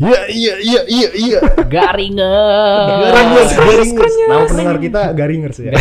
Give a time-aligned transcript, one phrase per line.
[0.00, 1.38] Iya iya iya iya iya.
[1.60, 3.04] Garingers.
[3.04, 4.14] Garingers, Garingers.
[4.24, 5.72] Nama pendengar kita Garingers ya.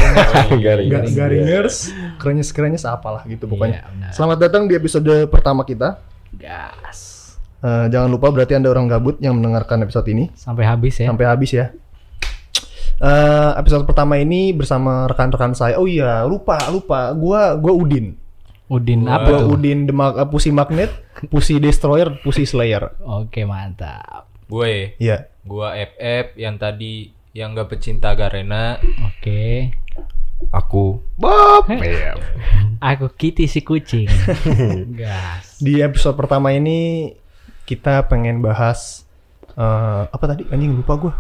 [0.60, 0.90] Garing.
[0.92, 1.78] Ga- Garingers,
[2.20, 3.88] kerenyes kerenyes apalah gitu pokoknya.
[3.88, 4.12] Iya.
[4.12, 6.04] Selamat datang di episode pertama kita.
[6.36, 7.32] Gas.
[7.60, 11.08] Eh, jangan lupa berarti anda orang gabut yang mendengarkan episode ini Sampai habis ya.
[11.08, 11.72] sampai habis ya.
[13.00, 15.80] Eh, episode pertama ini bersama rekan-rekan saya.
[15.80, 17.16] Oh iya, lupa lupa.
[17.16, 18.20] Gua gua Udin.
[18.70, 19.50] Udin apa tuh?
[19.52, 20.94] Udin the Mag- eh, Pussy Magnet,
[21.28, 22.94] Pussy Destroyer, Pussy Slayer.
[23.02, 24.30] Oke, mantap.
[24.46, 25.26] Gue, Iya.
[25.42, 28.78] gua FF yang tadi yang gak pecinta Garena.
[29.04, 29.74] Oke.
[30.50, 31.66] Aku Bob.
[31.68, 32.14] Iya.
[32.80, 34.08] Aku Kitty si kucing.
[35.02, 35.58] Gas.
[35.58, 37.12] Di episode pertama ini
[37.66, 39.04] kita pengen bahas
[39.52, 40.46] eh, apa tadi?
[40.48, 41.14] Anjing lupa gua.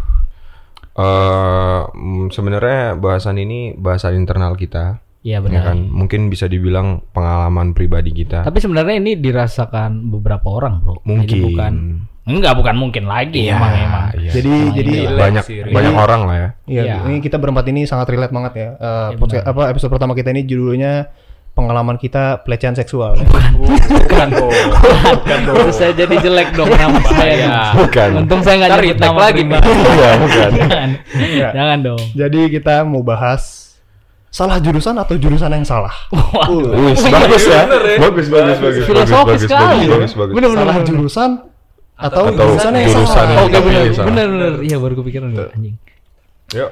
[0.95, 5.01] Eh, mm, sebenarnya bahasan ini bahasan internal kita.
[5.19, 5.63] Iya Ya benar.
[5.65, 8.39] kan, mungkin bisa dibilang pengalaman pribadi kita.
[8.41, 10.95] Tapi sebenarnya ini dirasakan beberapa orang, Bro.
[10.99, 11.39] Jadi Mungkin.
[11.45, 11.73] bukan
[12.23, 14.05] enggak bukan mungkin lagi Iya, emang emang.
[14.15, 14.31] iya.
[14.31, 16.49] Jadi jadi Relate banyak sih, banyak orang lah ya.
[16.63, 16.95] Iya, Iya.
[17.03, 18.69] ini kita berempat ini sangat relate banget ya.
[18.71, 21.09] Eh, Iya, podcast- apa episode pertama kita ini judulnya
[21.51, 23.17] pengalaman kita pelecehan seksual.
[23.59, 24.53] Bukan dong.
[25.25, 27.75] Terus saya jadi jelek dong nama saya.
[27.75, 28.09] Bukan.
[28.19, 29.41] Untung saya nggak nyebut nama lagi.
[29.43, 30.49] Iya, bukan.
[30.55, 30.89] Jangan.
[31.51, 32.01] Jangan dong.
[32.13, 33.68] Jadi kita mau bahas
[34.29, 35.93] salah jurusan atau jurusan yang salah.
[36.13, 37.65] Wih, bagus ya.
[37.97, 38.83] Bagus, bagus, bagus.
[38.85, 39.85] Filosofis bagus, sekali.
[39.85, 40.33] Bagus, bagus, bagus.
[40.33, 40.87] Bener, bener, salah bener.
[40.87, 41.29] jurusan
[41.99, 43.29] atau, Atau jurusan yang jurusan salah.
[43.29, 44.07] yang Oke benar, Iya, salah.
[44.07, 44.53] benar, benar.
[44.61, 45.75] Iya baru kepikiran anjing.
[46.53, 46.71] Yuk.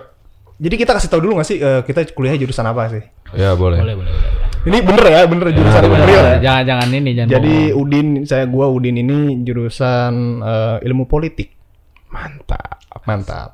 [0.58, 3.04] Jadi kita kasih tahu dulu nggak sih eh, kita kuliah jurusan apa sih?
[3.34, 3.78] Ya, boleh.
[3.78, 4.32] Boleh, boleh, boleh.
[4.68, 6.18] Ini bener ya, bener jurusan bener, real.
[6.18, 6.38] boleh.
[6.42, 7.30] Jangan jangan ini jangan.
[7.30, 7.82] Jadi bohong.
[7.84, 11.54] Udin, saya gua Udin ini jurusan eh, ilmu politik.
[12.10, 12.82] Mantap.
[13.04, 13.50] Mantap.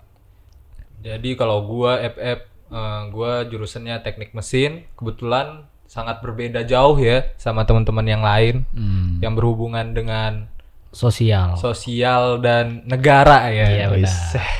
[1.00, 4.90] Jadi kalau gua FF eh, gua jurusannya teknik mesin.
[4.94, 10.50] Kebetulan sangat berbeda jauh ya sama teman-teman yang lain Hmm, yang berhubungan dengan
[10.90, 11.54] sosial.
[11.56, 13.68] sosial dan negara ya.
[13.70, 14.18] Iya benar.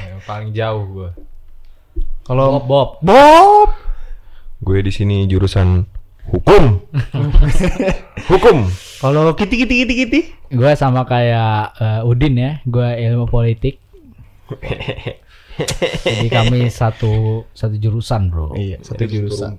[0.08, 1.10] Yang paling jauh gua.
[2.24, 2.90] Kalau Bob, Bob.
[3.04, 3.70] Bob,
[4.58, 5.84] Gue di sini jurusan
[6.24, 6.80] hukum.
[8.32, 8.58] hukum.
[8.98, 10.20] kalau kiti kiti kiti kiti.
[10.48, 12.52] Gue sama kayak eh, Udin ya.
[12.64, 13.76] Gue ilmu politik.
[16.04, 18.54] Jadi kami satu satu jurusan bro.
[18.56, 19.58] Iya, satu jurusan.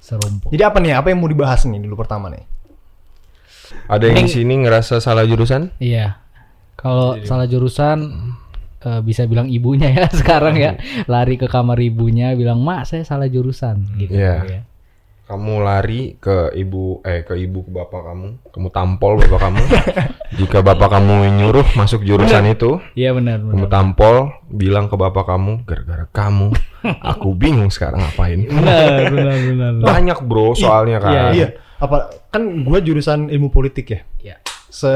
[0.00, 0.48] Serumpun.
[0.50, 0.96] Jadi apa nih?
[0.96, 2.42] Apa yang mau dibahas nih dulu pertama nih?
[3.86, 5.70] Ada yang di sini ngerasa salah jurusan?
[5.78, 6.18] Iya.
[6.74, 7.98] Kalau salah jurusan
[8.80, 13.28] eh, bisa bilang ibunya ya sekarang ya lari ke kamar ibunya bilang mak saya salah
[13.28, 14.34] jurusan gitu Iya.
[14.48, 14.60] ya.
[15.30, 19.62] Kamu lari ke ibu eh ke ibu ke bapak kamu, kamu tampol bapak kamu.
[20.42, 23.70] Jika bapak kamu nyuruh masuk jurusan itu, Iya benar kamu benar.
[23.70, 24.16] tampol,
[24.50, 26.50] bilang ke bapak kamu, gara-gara kamu,
[27.14, 28.42] aku bingung sekarang ngapain.
[28.42, 29.70] Benar benar benar.
[29.78, 31.12] Banyak bro soalnya kan.
[31.14, 31.48] Iya, Iya,
[31.78, 31.96] apa
[32.28, 34.00] kan gua jurusan ilmu politik ya.
[34.18, 34.36] Iya.
[34.66, 34.90] Se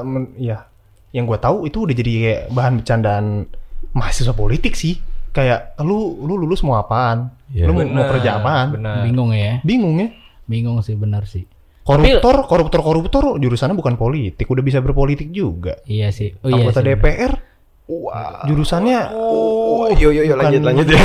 [0.00, 0.64] men- ya
[1.12, 3.52] yang gua tahu itu udah jadi kayak bahan bercandaan
[3.92, 4.96] mahasiswa politik sih.
[5.34, 7.34] Kayak lu lu lulus mau apaan?
[7.50, 7.66] Iya.
[7.66, 8.78] lu mau, mau kerja apaan?
[8.78, 9.02] Benar.
[9.02, 9.58] Bingung ya.
[9.60, 10.08] Bingung ya.
[10.46, 11.44] Bingung sih benar sih.
[11.84, 15.76] Koruptor, koruptor, koruptor jurusannya bukan politik, udah bisa berpolitik juga.
[15.84, 16.32] Iya sih.
[16.40, 16.86] Oh iya Anggota sih.
[16.88, 17.32] DPR
[17.84, 21.00] Wah, jurusannya Oh, yo yo yo lanjut Bukan- lanjut ya.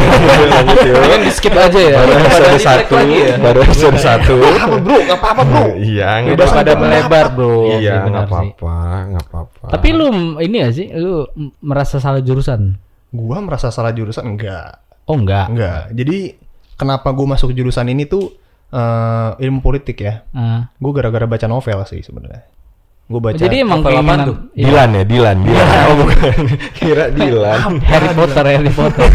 [0.48, 0.94] lanjut ya.
[0.96, 1.98] Kan di skip aja ya.
[2.00, 3.36] Baru episode satu, ya.
[3.36, 4.34] baru episode satu.
[4.40, 4.96] apa bro?
[5.04, 5.66] Gak apa-apa bro.
[5.92, 7.68] Iya, nggak Udah pada melebar bro.
[7.76, 8.76] Iya, sih, nggak apa-apa,
[9.12, 9.66] nggak apa-apa.
[9.76, 10.06] Tapi lu
[10.40, 10.88] ini gak sih?
[10.96, 11.28] Lu
[11.60, 12.80] merasa salah jurusan?
[13.10, 14.82] Gua merasa salah jurusan enggak.
[15.10, 15.50] Oh enggak.
[15.50, 15.82] Enggak.
[15.98, 16.38] Jadi
[16.78, 18.30] kenapa gue masuk jurusan ini tuh
[18.70, 20.22] eh, ilmu politik ya?
[20.32, 20.70] Ah.
[20.78, 22.46] Gue gara-gara baca novel sih sebenarnya.
[23.10, 23.36] Gue baca.
[23.36, 24.38] Jadi emang keinginan tuh?
[24.54, 24.66] Iya.
[24.70, 25.68] Dilan ya, Dilan, Dilan.
[25.84, 26.34] Oh bukan,
[26.78, 27.58] kira Dilan.
[27.82, 29.10] Harry Potter, Harry Potter.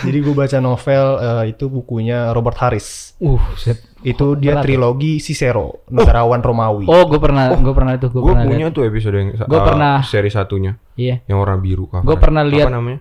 [0.00, 3.18] Jadi gue baca novel eh, itu bukunya Robert Harris.
[3.18, 3.82] uh, set.
[3.98, 4.66] Itu dia berat ya?
[4.70, 6.86] trilogi Cicero, negarawan Romawi.
[6.86, 9.66] Oh, gue pernah, gue pernah itu, gue Gue pernah punya tuh episode yang Gua uh,
[9.66, 11.90] pernah- seri satunya Iya, yang warna biru.
[11.90, 12.98] Gua pernah lihat- Apa namanya?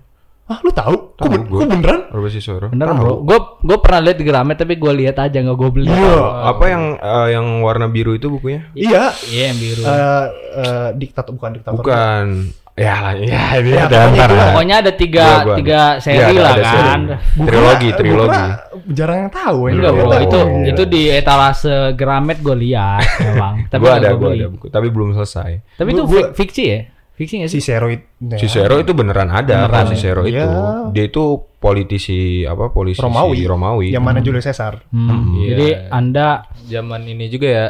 [0.47, 0.96] Ah, lu tahu?
[1.12, 1.59] Kok, Tahu ben- gua.
[1.62, 2.02] beneran?
[2.08, 2.68] Robert Sisoro.
[2.69, 3.19] bener bro.
[3.19, 5.88] Gue gue pernah lihat di Gramet tapi gue lihat aja nggak gue beli.
[5.88, 6.18] Iya.
[6.47, 8.63] Apa yang uh, yang warna biru itu bukunya?
[8.72, 9.12] Iya.
[9.25, 9.81] Iya yang biru.
[9.84, 10.25] Eh,
[10.57, 11.75] eh, diktator bukan diktator.
[11.75, 12.25] Bukan.
[12.74, 14.30] Ya lah, ya ini Ya, ada pokoknya antara.
[14.30, 14.45] itulah.
[14.48, 15.98] Pokoknya ada tiga Gua- gua tiga ada.
[15.98, 16.69] seri Iya, ada- lah ada kan.
[16.69, 16.86] seri.
[17.33, 18.27] Gua Trilogi, kira- trilogi.
[18.30, 18.56] gua kira
[18.94, 19.71] jarang yang tahu ya.
[19.74, 20.68] Enggak bro, itu Oh, iya.
[20.69, 23.56] itu di etalase Gramet gue lihat memang.
[23.74, 24.39] Tapi Gue nggak ada, gua gue beli.
[24.39, 25.51] ada buku, tapi belum selesai.
[25.74, 26.80] Tapi Gua- itu gua- fik- fiksi ya?
[27.18, 27.58] Fiksi nggak sih?
[27.60, 28.06] Cicero itu.
[28.22, 28.38] ya.
[28.38, 29.92] Cicero itu beneran ada Beneran kan ya?
[29.92, 30.38] Cicero itu.
[30.38, 30.48] Iya.
[30.94, 31.24] Dia itu
[31.58, 32.69] politisi apa?
[32.69, 33.42] Politisi Romawi.
[33.44, 33.88] Romawi.
[33.90, 34.86] Yang mana Julius Caesar?
[34.88, 35.48] Hmm, Iya.
[35.50, 37.68] Jadi anda Zaman ini juga ya.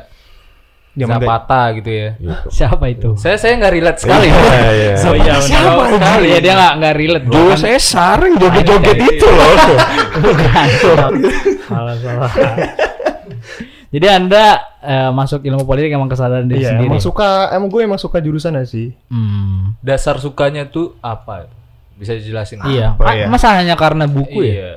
[0.94, 2.10] Zaman gak- Zapata gitu ya.
[2.18, 2.36] Gitu.
[2.58, 3.10] siapa itu?
[3.16, 4.28] Saya saya nggak relate sekali.
[4.28, 4.94] Iya, iya.
[5.00, 7.26] Oh iya, Siapa sekali ya dia nggak nggak relate.
[7.30, 9.56] Julius Caesar yang joget-joget itu loh.
[10.28, 10.68] Bukan.
[11.64, 12.32] salah salah.
[13.98, 14.46] Jadi anda
[14.78, 16.88] eh, masuk ilmu politik emang kesadaran diri Iya, sendiri.
[16.88, 18.94] emang suka, emang gue emang suka jurusannya sih.
[19.10, 19.74] Hmm.
[19.80, 21.50] Dasar sukanya tuh apa?
[21.94, 22.62] Bisa dijelasin?
[22.64, 22.94] Iya.
[22.94, 23.26] Apa ya?
[23.26, 24.54] Masa hanya karena buku ya?
[24.54, 24.72] Iya.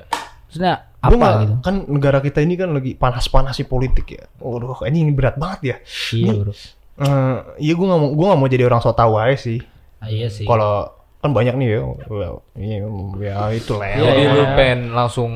[0.48, 1.54] Maksudnya Gua apa nggak- gitu?
[1.60, 4.24] Kan negara kita ini kan lagi panas-panas sih politik ya.
[4.36, 5.76] Waduh, ini berat banget ya.
[6.10, 6.52] Iya, Bro.
[7.00, 9.60] Eh, iya gue nggak mau, gue nggak mau jadi orang so tau aja sih.
[9.96, 10.44] Ah, iya sih.
[10.44, 12.80] Kalau kan banyak nih ya, well, iya,
[13.20, 13.84] ya itu lah.
[13.86, 14.32] Iya, Jadi iya.
[14.32, 15.30] lu pengen langsung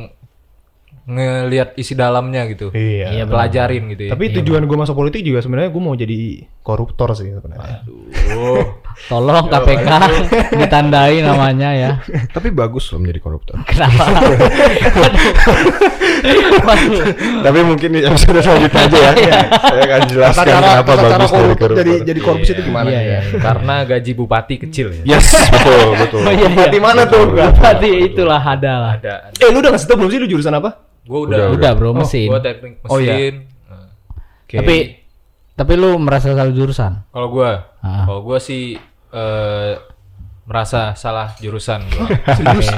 [1.04, 2.72] ngelihat isi dalamnya gitu.
[2.72, 3.20] Iya.
[3.20, 3.24] Iya.
[3.28, 4.12] Pelajarin gitu ya.
[4.16, 7.84] Tapi tujuan gue masuk politik juga sebenarnya gue mau jadi koruptor sih sebenarnya.
[8.40, 8.64] Oh,
[9.10, 9.88] Tolong KPK
[10.56, 11.90] ditandai namanya ya.
[12.36, 13.60] Tapi bagus loh menjadi koruptor.
[13.68, 14.06] Kenapa?
[17.44, 19.40] Tapi mungkin di episode selanjutnya aja ya.
[19.60, 21.70] Saya akan jelaskan cara, kenapa cara bagus korup, koruptor.
[21.84, 22.88] jadi jadi korupsi itu gimana?
[22.88, 23.20] Iya, iya.
[23.42, 25.18] karena gaji bupati kecil ya.
[25.18, 26.20] Yes, betul, betul.
[26.24, 26.66] Oh iya, iya.
[26.72, 27.28] Di mana tuh?
[27.28, 28.92] Berarti itulah ada lah.
[28.96, 29.36] Ada.
[29.36, 30.93] Eh lu udah ngasih tau belum sih lu jurusan apa?
[31.04, 31.52] Gue udah.
[31.52, 32.28] Udah bro, mesin.
[32.28, 32.90] Gue teknik mesin.
[32.90, 33.16] Oh, iya.
[33.68, 33.88] Nah,
[34.44, 34.56] Oke.
[34.58, 34.76] Tapi
[35.54, 37.06] tapi lu merasa salah jurusan?
[37.08, 38.04] Kalau gue, Ah.
[38.04, 38.74] kalau gue sih
[39.10, 39.72] eh,
[40.44, 42.04] merasa salah jurusan gue.
[42.30, 42.68] Serius?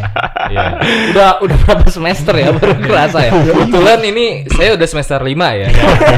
[0.47, 0.79] Iya.
[1.11, 3.33] udah udah berapa semester ya baru kerasa ya?
[3.49, 5.69] Kebetulan ini saya udah semester 5 ya.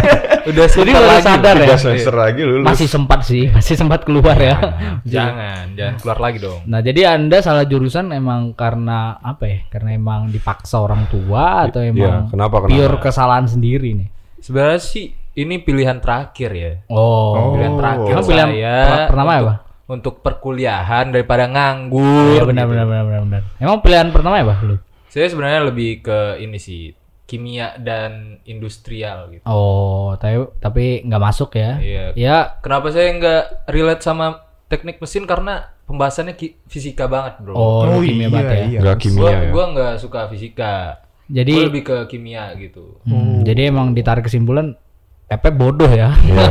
[0.49, 1.25] udah Jadi baru lagi.
[1.25, 1.77] sadar ya?
[1.77, 2.65] Semester lagi lulus.
[2.65, 4.57] Masih sempat sih, masih sempat keluar ya.
[5.03, 6.61] Jangan, jangan keluar lagi dong.
[6.65, 9.59] Nah, jadi Anda salah jurusan emang karena apa ya?
[9.69, 12.69] Karena emang dipaksa orang tua atau Iya, emang kenapa, kenapa?
[12.69, 14.09] pure kesalahan sendiri nih?
[14.39, 16.73] Sebenarnya sih ini pilihan terakhir ya.
[16.89, 17.55] Oh.
[17.55, 19.55] Pilihan terakhir Emang pilihan saya per- pertama apa?
[19.89, 22.37] Untuk perkuliahan daripada nganggur.
[22.37, 22.73] Iya benar gitu.
[22.73, 23.43] benar benar benar benar.
[23.57, 24.77] Emang pilihan pertama ya, Pak, lu?
[25.09, 26.93] Saya sebenarnya lebih ke ini sih
[27.25, 29.45] kimia dan industrial gitu.
[29.45, 31.77] Oh, tapi tapi nggak masuk ya?
[31.77, 32.05] Iya.
[32.15, 34.27] Ya, Kenapa saya nggak relate sama
[34.67, 37.53] teknik mesin karena pembahasannya ki- fisika banget bro.
[37.53, 38.61] oh, lu kimia banget ya.
[38.69, 38.79] iya.
[38.81, 39.49] Enggak Gua kimia ya.
[39.49, 40.75] gua nggak suka fisika.
[41.27, 43.01] Jadi Gua lebih ke kimia gitu.
[43.05, 44.77] hmm, jadi emang ditarik kesimpulan
[45.29, 46.17] Pepe bodoh ya.
[46.25, 46.49] Iya.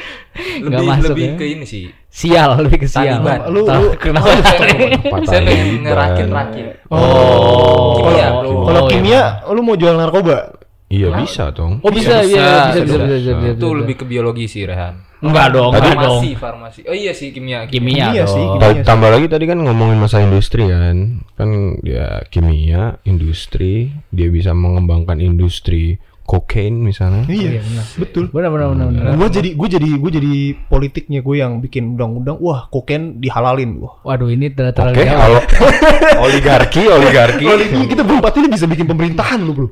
[0.62, 1.34] Nggak Lebih masuk lebih ya.
[1.34, 1.84] ke ini sih.
[2.06, 3.18] Sial, lebih ke sial.
[3.18, 3.38] Taliban.
[3.50, 4.30] Lu- lu- kenapa?
[4.38, 5.20] saya Taliban.
[5.26, 6.66] saya pengen ngerakit-rakit.
[6.86, 8.48] Oh, Kimia, oh, bro.
[8.48, 8.90] oh, Kalau iya.
[8.90, 10.54] kimia, lu mau jual narkoba?
[10.86, 11.80] Iya bisa dong.
[11.80, 12.96] Oh bisa, Bisa, iya, bisa, bisa, bisa.
[13.00, 15.00] bisa, bisa, bisa, Itu lebih ke biologi sih Rehan.
[15.18, 16.20] Enggak dong, enggak dong.
[16.20, 16.80] Farmasi, farmasi.
[16.84, 17.64] Oh iya sih kimia.
[17.64, 18.60] Kimia Kimia sih, kimia.
[18.60, 21.24] Ta- tambah lagi tadi kan ngomongin masa industri kan.
[21.32, 21.48] Kan
[21.80, 27.26] dia kimia, industri, dia bisa mengembangkan industri kokain misalnya.
[27.26, 27.60] Iya,
[27.98, 28.30] betul.
[28.30, 29.04] Benar benar benar benar.
[29.18, 30.32] Gue jadi gue jadi gue jadi
[30.66, 32.38] politiknya gue yang bikin undang-undang.
[32.38, 33.82] Wah, kokain dihalalin.
[33.82, 33.98] Wah.
[34.06, 35.18] Waduh, ini terlalu terlalu Oke, jauh.
[35.18, 35.40] kalau
[36.26, 37.44] oligarki, oligarki.
[37.74, 39.68] Ini kita berempat ini bisa bikin pemerintahan lu, Bro.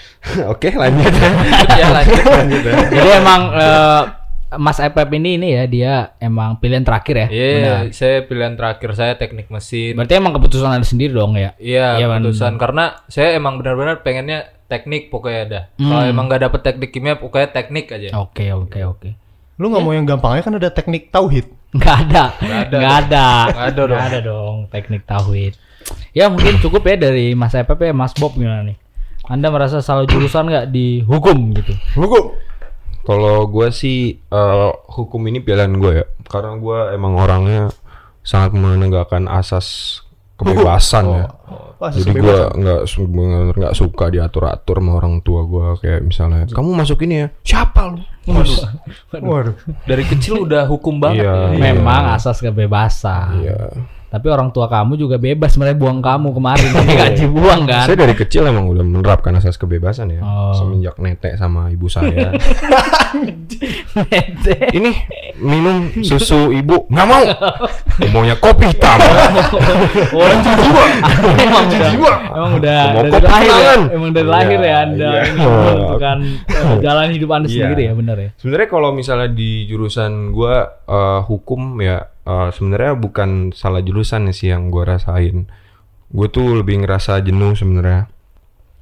[0.52, 1.12] Oke, lanjut.
[1.80, 2.22] ya lanjut.
[2.90, 4.02] Jadi emang eh,
[4.58, 7.26] Mas Epep ini ini ya dia emang pilihan terakhir ya.
[7.30, 7.82] Iya, Benar.
[7.94, 9.94] saya pilihan terakhir saya teknik mesin.
[9.94, 11.54] Berarti emang keputusan Anda sendiri dong ya.
[11.54, 12.26] Iya, Iya, Bang.
[12.26, 15.64] keputusan karena saya emang benar-benar pengennya teknik pokoknya dah.
[15.82, 15.90] Hmm.
[15.90, 18.14] Kalau emang nggak dapet teknik kimia pokoknya teknik aja.
[18.22, 19.08] Oke, oke, oke.
[19.58, 21.50] Lu nggak mau yang gampangnya kan ada teknik tauhid.
[21.74, 22.24] Nggak ada.
[22.38, 23.26] Nggak ada Nggak ada.
[23.50, 23.98] Nggak ada dong.
[23.98, 25.54] Nggak ada dong teknik tauhid.
[26.14, 28.78] Ya mungkin cukup ya dari Mas Epep ya Mas Bob gimana nih?
[29.30, 31.74] Anda merasa salah jurusan nggak di hukum gitu?
[31.98, 32.34] Hukum.
[33.06, 37.72] Kalau gue sih eh, hukum ini pilihan gue ya, karena gue emang orangnya
[38.20, 39.98] sangat menegakkan asas
[40.40, 41.26] kebebasan ya.
[41.80, 42.84] Wah, Jadi gue nggak
[43.56, 47.88] nggak suka diatur atur sama orang tua gue kayak misalnya kamu masuk ini ya siapa
[47.88, 48.04] lu?
[48.28, 48.58] Waduh.
[49.16, 49.56] Waduh.
[49.88, 51.56] Dari kecil udah hukum banget Iya.
[51.56, 51.72] ya.
[51.72, 53.40] Memang asas kebebasan.
[53.40, 53.58] Iya.
[54.10, 56.66] Tapi orang tua kamu juga bebas sebenarnya buang kamu kemarin
[57.06, 57.86] gaji buang kan.
[57.86, 60.20] Saya dari kecil emang udah menerapkan asas kebebasan ya.
[60.26, 60.50] Oh.
[60.50, 62.34] Semenjak netek sama ibu saya.
[64.10, 64.70] Nete.
[64.74, 64.90] ini
[65.38, 67.22] minum susu ibu nggak mau.
[68.10, 68.98] Maunya kopi hitam.
[70.10, 71.86] Oh, emang udah,
[72.34, 75.22] emang udah Mau dari lahir ya, emang dari Iya, lahir ya anda iya.
[75.22, 76.18] ini menentukan
[76.50, 77.54] eh, jalan hidup anda Iya.
[77.54, 78.30] sendiri ya benar ya.
[78.40, 84.54] Sebenarnya kalau misalnya di jurusan gua eh, hukum ya eh, sebenarnya bukan salah jurusan sih
[84.54, 85.50] yang gua rasain.
[86.10, 88.06] Gue tuh lebih ngerasa jenuh sebenarnya.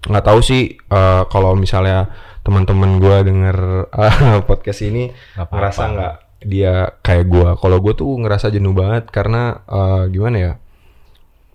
[0.05, 2.13] Nggak tahu sih eh, kalau misalnya
[2.45, 3.57] teman-teman gua denger
[3.89, 5.55] eh, podcast ini Nggak apa-apa.
[5.57, 7.49] ngerasa nggak dia kayak gua.
[7.57, 10.53] Kalau gue tuh ngerasa jenuh banget karena eh, gimana ya?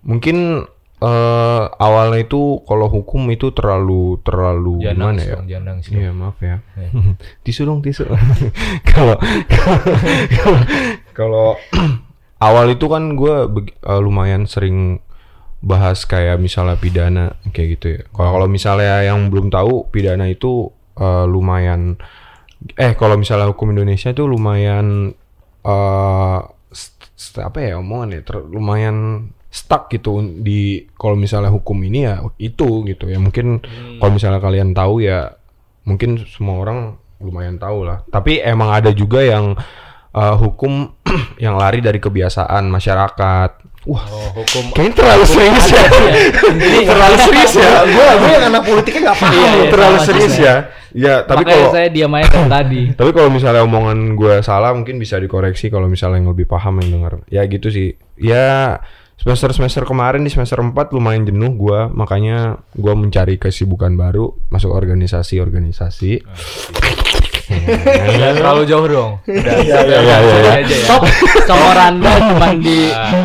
[0.04, 0.68] Mungkin
[1.04, 5.36] eh, awalnya itu kalau hukum itu terlalu terlalu Janang gimana ya?
[5.60, 5.78] Janang.
[5.84, 6.64] Iya maaf ya.
[6.74, 6.90] Iya.
[7.44, 8.08] tisu dong tisu.
[8.90, 9.20] Kalau
[11.14, 11.60] kalau-
[12.44, 13.36] awal itu kan gue
[14.00, 15.00] lumayan sering
[15.64, 18.02] bahas kayak misalnya pidana kayak gitu ya.
[18.12, 21.96] Kalau kalau misalnya yang belum tahu pidana itu eh, lumayan
[22.76, 25.16] eh kalau misalnya hukum Indonesia itu lumayan
[25.64, 26.40] eh
[27.14, 28.96] st- apa ya omongan ya ter- lumayan
[29.54, 33.62] stuck gitu di kalau misalnya hukum ini ya itu gitu ya mungkin
[34.02, 35.38] kalau misalnya kalian tahu ya
[35.86, 36.80] mungkin semua orang
[37.24, 38.04] lumayan tahu lah.
[38.12, 39.56] Tapi emang ada juga yang
[40.12, 40.92] eh, hukum
[41.44, 43.52] yang lari dari kebiasaan masyarakat.
[43.84, 45.84] Wah, Oh, hukum kayaknya terlalu serius ya.
[46.56, 47.84] Ini terlalu serius ya.
[47.84, 49.36] gue gue yang anak politiknya nggak paham.
[49.36, 50.56] Iya, iya, terlalu serius ya.
[50.94, 52.82] Ya, tapi kalau saya diam aja dari tadi.
[52.96, 56.90] tapi kalau misalnya omongan gue salah mungkin bisa dikoreksi kalau misalnya yang lebih paham yang
[56.96, 57.14] dengar.
[57.28, 58.00] Ya gitu sih.
[58.16, 58.80] Ya
[59.24, 62.38] semester semester kemarin di semester 4 lumayan jenuh gue makanya
[62.72, 66.12] gue mencari kesibukan baru masuk organisasi organisasi.
[67.54, 69.12] Jangan terlalu jauh dong.
[69.24, 70.54] Udah, Iya, iya, iya, sini iya.
[70.58, 70.86] aja ya.
[70.86, 71.02] Stop.
[71.46, 72.78] Sama Randa cuma di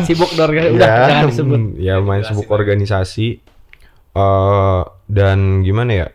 [0.03, 0.75] sibuk di organisasi.
[0.75, 1.59] Udah ya, jangan disebut.
[1.59, 3.27] mm, Ya main sibuk organisasi.
[4.09, 6.07] eh dan gimana ya?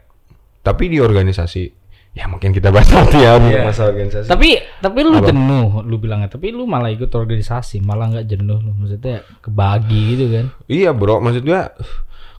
[0.60, 1.83] Tapi di organisasi
[2.14, 3.66] ya mungkin kita bahas nanti ya untuk Iya.
[3.66, 4.28] masalah organisasi.
[4.30, 5.34] Tapi tapi lu Apa?
[5.34, 6.30] jenuh, lu bilangnya.
[6.30, 8.70] Tapi lu malah ikut organisasi, malah nggak jenuh lu.
[8.78, 10.44] Maksudnya kebagi gitu kan.
[10.70, 11.74] Iya bro, maksud gua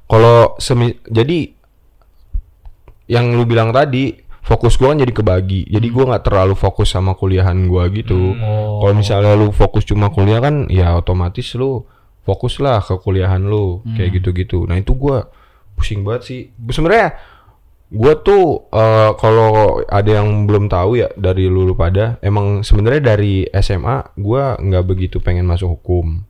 [0.08, 1.52] kalau semi jadi
[3.06, 5.68] yang lu bilang tadi fokus gua kan jadi kebagi.
[5.70, 8.34] Jadi gua nggak terlalu fokus sama kuliahan gua gitu.
[8.40, 8.80] Oh.
[8.80, 11.84] Kalau misalnya lu fokus cuma kuliah kan ya otomatis lu
[12.26, 14.66] fokus lah ke kuliahan lu kayak gitu-gitu.
[14.66, 15.30] Nah, itu gua
[15.78, 16.42] pusing banget sih.
[16.72, 17.14] Sebenarnya
[17.88, 19.50] gua tuh eh, kalau
[19.86, 24.86] ada yang belum tahu ya dari lu, lu pada emang sebenarnya dari SMA gua nggak
[24.86, 26.26] begitu pengen masuk hukum.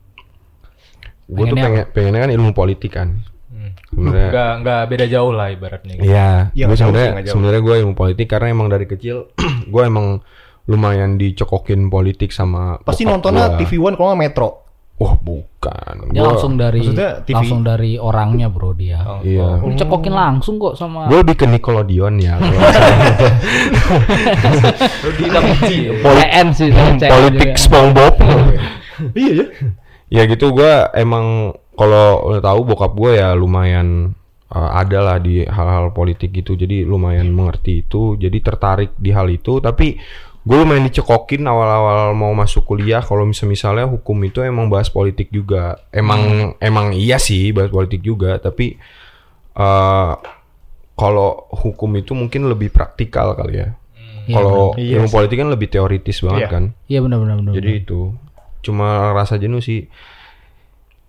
[1.26, 3.18] Gue tuh pengen pengennya kan ilmu politik kan.
[3.50, 3.74] Hmm.
[3.90, 5.94] Sebenarnya Nggak nggak beda jauh lah ibaratnya.
[5.98, 6.06] gitu.
[6.06, 9.34] Iya, Iya, gue sebenarnya sebenarnya gue ilmu politik karena emang dari kecil
[9.74, 10.22] gue emang
[10.66, 13.58] lumayan dicokokin politik sama Pasti nontonnya gua.
[13.58, 14.65] TV One kalau nggak Metro.
[14.96, 16.08] Wah bukan.
[16.08, 17.36] Dia Gua- langsung dari maksudnya TV.
[17.36, 19.04] langsung dari orangnya, Bro, dia.
[19.04, 19.60] Oh, Iya.
[19.60, 22.40] Lu cekokin langsung kok sama Gue lebih ke Nickelodeon ya.
[26.02, 27.56] PN sih politik.
[27.56, 28.14] SpongeBob.
[29.12, 29.46] Iya ya.
[30.08, 34.16] ya gitu gue emang kalau lo tahu bokap gue ya lumayan
[34.48, 39.28] uh, ada lah di hal-hal politik gitu jadi lumayan mengerti itu jadi tertarik di hal
[39.28, 40.00] itu tapi
[40.46, 45.26] gue lumayan dicekokin awal-awal mau masuk kuliah kalau misal misalnya hukum itu emang bahas politik
[45.28, 48.78] juga emang emang iya sih bahas politik juga tapi
[49.52, 50.14] uh,
[50.94, 53.70] kalau hukum itu mungkin lebih praktikal kali ya
[54.26, 54.74] Iya, kalau.
[54.74, 55.14] Iya ilmu sih.
[55.14, 56.50] politik kan lebih teoritis banget Iya.
[56.50, 57.52] kan Iya benar benar benar.
[57.54, 58.00] jadi itu
[58.58, 59.86] cuma rasa jenuh sih.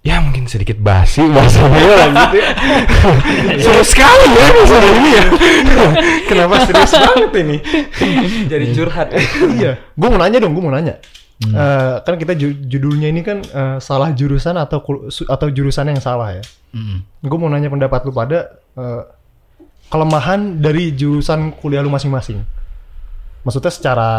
[0.07, 2.49] Ya mungkin sedikit basi bahasanya lah gitu ya.
[3.67, 5.23] Seru sekali ya masalah ini ya.
[6.31, 7.57] Kenapa serius banget ini?
[8.51, 9.11] Jadi curhat.
[9.51, 9.75] iya.
[9.99, 10.95] Gue mau nanya dong, gue mau nanya.
[11.43, 11.53] Hmm.
[11.53, 14.79] Eh, kan kita ju- judulnya ini kan eh, salah jurusan atau
[15.27, 16.43] atau jurusan yang salah ya.
[16.71, 17.03] Mm-mm.
[17.27, 19.03] Gue mau nanya pendapat lu pada eh,
[19.91, 22.47] kelemahan dari jurusan kuliah lu masing-masing.
[23.43, 24.09] Maksudnya secara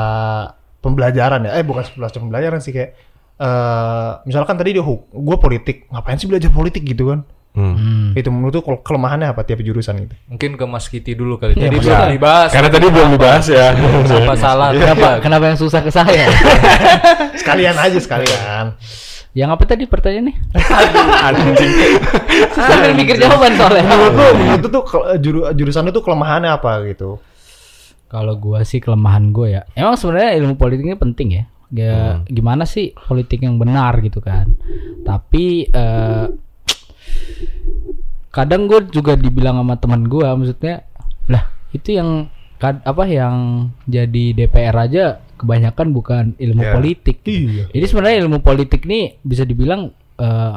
[0.78, 1.56] pembelajaran ya?
[1.58, 2.92] Eh bukan sebelah pembelajaran sih kayak
[3.38, 7.22] eh misalkan tadi dia huk, gue politik, ngapain sih belajar politik gitu kan?
[7.48, 7.74] Hmm.
[7.74, 8.08] Hmm.
[8.14, 10.14] Itu menurut tuh kel- kelemahannya apa tiap jurusan gitu?
[10.28, 11.54] Mungkin ke Mas Kiti dulu kali.
[11.54, 12.50] Iya, Jadi belum dibahas.
[12.50, 13.66] Karena tadi belum dibahas ya.
[13.74, 15.08] apa salah Kenapa kenapa?
[15.18, 16.30] kenapa yang susah ke saya?
[17.40, 18.78] Sekalian aja sekalian.
[19.36, 20.34] yang apa tadi pertanyaannya?
[21.30, 21.72] Anjing.
[22.50, 23.82] Sambil mikir jawaban soalnya.
[23.86, 24.82] menurut lu, menurut tuh
[25.16, 27.22] juru, jurusan tuh kelemahannya apa gitu?
[28.06, 29.62] Kalau gua sih kelemahan gue ya.
[29.74, 31.44] Emang sebenarnya ilmu politik ini penting ya.
[31.68, 34.48] Ya gimana sih politik yang benar gitu kan.
[35.02, 36.26] Tapi eh,
[38.28, 40.84] kadang gue juga dibilang sama teman gua maksudnya
[41.26, 43.34] lah itu yang kad- apa yang
[43.84, 45.04] jadi DPR aja
[45.36, 46.72] kebanyakan bukan ilmu Ya.
[46.74, 47.22] politik.
[47.22, 47.70] Iya.
[47.70, 50.56] Jadi sebenarnya ilmu politik nih bisa dibilang eh,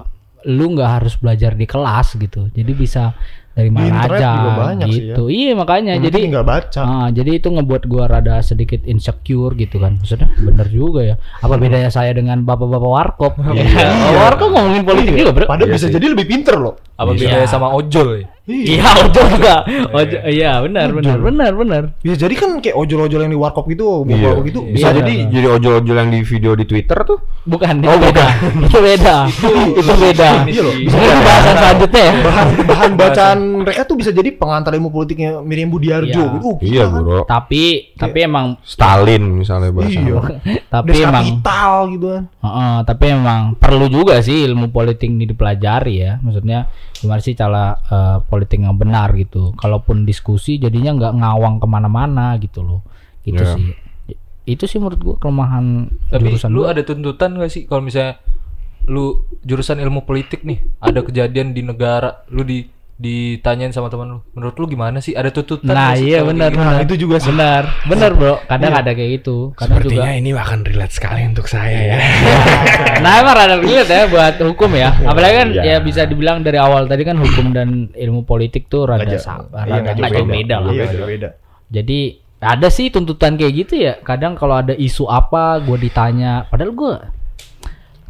[0.50, 2.50] lu nggak harus belajar di kelas gitu.
[2.50, 3.14] Jadi bisa
[3.52, 5.06] dari mana internet aja juga banyak sih ya.
[5.12, 5.24] gitu.
[5.28, 6.82] Iya makanya Yang jadi nggak baca.
[6.82, 10.00] Ah, jadi itu ngebuat gua rada sedikit insecure gitu kan.
[10.00, 11.16] Maksudnya bener juga ya.
[11.38, 13.34] Apa bedanya saya dengan bapak-bapak warkop?
[13.52, 15.46] Ya, Bapak warkop ngomongin politik juga, Bro.
[15.46, 15.94] Padahal Iya bisa sih.
[15.94, 16.80] jadi lebih pinter loh.
[16.96, 17.28] Apa Iya.
[17.28, 18.28] bedanya sama ojol ya?
[18.44, 19.56] Iya, ojol juga.
[19.88, 21.84] Ojol, iya benar, benar, benar, benar.
[21.98, 24.34] Bisa jadi kan kayak ojol-ojol yang di warkop gitu, Iya.
[24.34, 24.62] warkop gitu.
[24.66, 27.22] Bisa Iya, jadi jadi ojol-ojol yang di video di Twitter tuh.
[27.44, 28.26] Bukan, Oh, itu beda.
[28.66, 29.16] Itu beda.
[29.80, 30.30] Itu beda.
[30.44, 32.14] Iya loh, Bisa jadi bahasan selanjutnya ya.
[32.20, 36.34] bahan bahan bacaan mereka tuh bisa jadi pengantar ilmu politiknya Miriam Budiarjo Iya.
[36.36, 36.50] gitu.
[36.50, 36.98] Uh, Iya, kan?
[37.00, 37.22] Bro.
[37.24, 39.94] Tapi tapi emang Stalin misalnya bahasa.
[39.94, 40.18] Iya.
[40.68, 42.24] tapi emang kapital gitu kan.
[42.42, 46.18] Heeh, tapi emang perlu juga sih ilmu politik ini dipelajari ya.
[46.18, 46.66] Maksudnya
[47.02, 49.52] gimana sih cara eh, politik yang benar gitu.
[49.58, 52.82] Kalaupun diskusi jadinya nggak ngawang ke mana-mana gitu loh.
[53.22, 53.54] Gitu Iya.
[53.58, 53.68] sih.
[54.48, 56.74] Itu sih menurut gua kelemahan Tapi jurusan lu gua.
[56.74, 58.18] ada tuntutan gak sih kalau misalnya
[58.86, 62.66] lu jurusan ilmu politik nih, ada kejadian di negara, lu di
[63.02, 65.18] ditanyain sama teman lu, menurut lu gimana sih?
[65.18, 66.62] Ada tuntutan Nah iya benar gitu?
[66.62, 67.34] Nah, benar itu juga sih.
[67.34, 71.80] benar benar bro kadang ada kayak gitu kadang juga ini akan relate sekali untuk saya
[71.82, 71.98] ya.
[73.04, 75.62] nah emang rada relate ya buat hukum ya apalagi kan Iya.
[75.66, 79.82] ya bisa dibilang dari awal tadi kan hukum dan ilmu politik tuh rada sama iya,
[79.82, 81.30] rada jauh jauh beda lah Iya, beda.
[81.72, 82.00] Jadi
[82.42, 83.94] ada sih tuntutan kayak gitu ya.
[84.02, 86.44] Kadang kalau ada isu apa, gue ditanya.
[86.50, 86.94] Padahal gue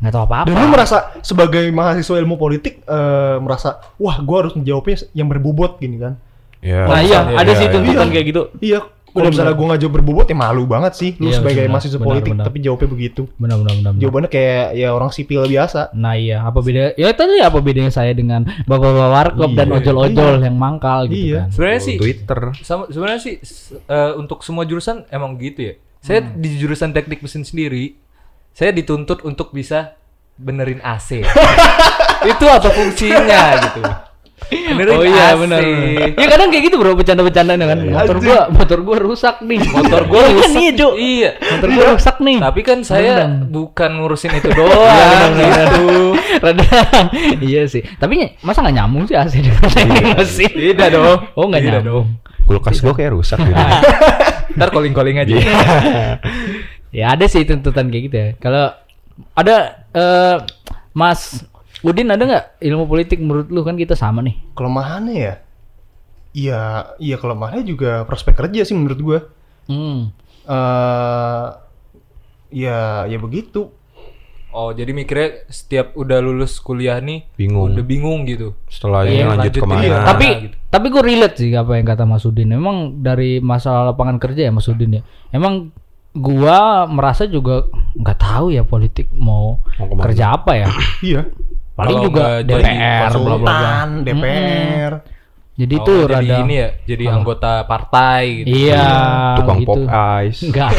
[0.02, 0.46] nggak tahu apa-apa.
[0.46, 5.78] Dan lu merasa sebagai mahasiswa ilmu politik eh, merasa wah gua harus menjawabnya yang berbobot
[5.78, 6.18] gini kan.
[6.60, 6.86] Ya.
[6.86, 7.74] Nah iya, Iya, ada iya, sih iya.
[7.74, 8.12] tuntutan Iya.
[8.12, 8.42] kayak gitu.
[8.60, 11.74] Iya, kalau misalnya gua nggak jawab berbobot ya malu banget sih lu Iya, sebagai benar,
[11.74, 12.46] mahasiswa benar, politik benar.
[12.46, 13.22] tapi jawabnya begitu.
[13.36, 13.92] Benar benar benar.
[13.98, 15.82] Jawabannya kayak ya orang sipil biasa.
[15.94, 16.84] Nah iya, apa beda?
[16.96, 21.38] Ya tadi apa bedanya saya dengan bapak-bapak warkop dan Iya, ojol-ojol yang mangkal gitu Iya.
[21.38, 21.48] kan?
[21.52, 22.40] Sebenarnya sih Twitter.
[22.60, 23.36] sama sebenarnya sih
[23.84, 25.74] eh, untuk semua jurusan emang gitu ya.
[26.00, 26.34] Saya Hmm.
[26.36, 27.94] di jurusan teknik mesin sendiri,
[28.52, 29.96] saya dituntut untuk bisa
[30.36, 31.22] benerin AC.
[32.32, 33.82] Itu apa fungsinya gitu.
[34.52, 35.40] Benerin Oh iya AC.
[35.40, 35.60] benar.
[36.12, 37.80] Ya kadang kayak gitu bro, bercanda-bercanda kan.
[37.80, 39.62] Motor gua, motor gua rusak nih.
[39.78, 40.52] Motor gue Iya, rusak.
[40.52, 40.70] nih.
[40.98, 41.30] Iya.
[41.40, 42.38] Motor gua rusak nih.
[42.42, 43.32] Tapi kan saya Beneran.
[43.48, 45.88] bukan ngurusin itu Iya, doang benar, gitu.
[46.38, 46.66] Rada
[47.40, 47.82] iya sih.
[47.96, 50.52] Tapi masa nggak nyambung sih AC dengan teknik mesin?
[50.52, 51.20] Tidak dong.
[51.34, 52.08] Oh nggak Tidak nyambung.
[52.42, 53.56] Kulkas gua kayak rusak gitu.
[54.52, 55.36] Ntar calling-calling aja.
[56.92, 58.30] Ya ada sih tuntutan kayak gitu ya.
[58.40, 58.76] Kalau
[59.36, 60.38] ada eh,
[60.92, 61.48] Mas
[61.82, 64.38] Udin ada nggak ilmu politik menurut lu kan kita sama nih.
[64.54, 65.34] Kelemahannya ya?
[66.32, 66.62] Iya,
[67.02, 69.20] iya kelemahannya juga prospek kerja sih menurut gua.
[69.68, 70.12] Hmm.
[70.46, 71.48] eh
[72.52, 73.72] ya, ya begitu.
[74.52, 77.72] Oh, jadi mikirnya setiap udah lulus kuliah nih Bingung.
[77.72, 78.52] udah bingung gitu.
[78.68, 79.80] Setelah ini lanjut lanjut ke mana?
[79.80, 79.98] iya.
[80.04, 80.56] tapi gitu.
[80.68, 82.52] tapi gue relate sih apa yang kata Mas Udin.
[82.52, 85.02] Memang dari masalah lapangan kerja ya Mas Udin ya.
[85.32, 85.72] Emang
[86.12, 90.04] gua merasa juga nggak tahu ya politik mau, Mau ke mana?
[90.08, 90.68] kerja apa ya.
[91.02, 91.22] Iya.
[91.72, 93.60] Paling Kalau juga DPR bla bla
[94.04, 94.94] DPR.
[95.52, 98.72] Jadi Oh, itu jadi rada ini ya, jadi anggota partai gitu.
[98.72, 98.88] Iya,
[99.38, 99.68] Tukang gitu.
[99.68, 99.84] pop
[100.24, 100.40] ice.
[100.48, 100.70] Enggak.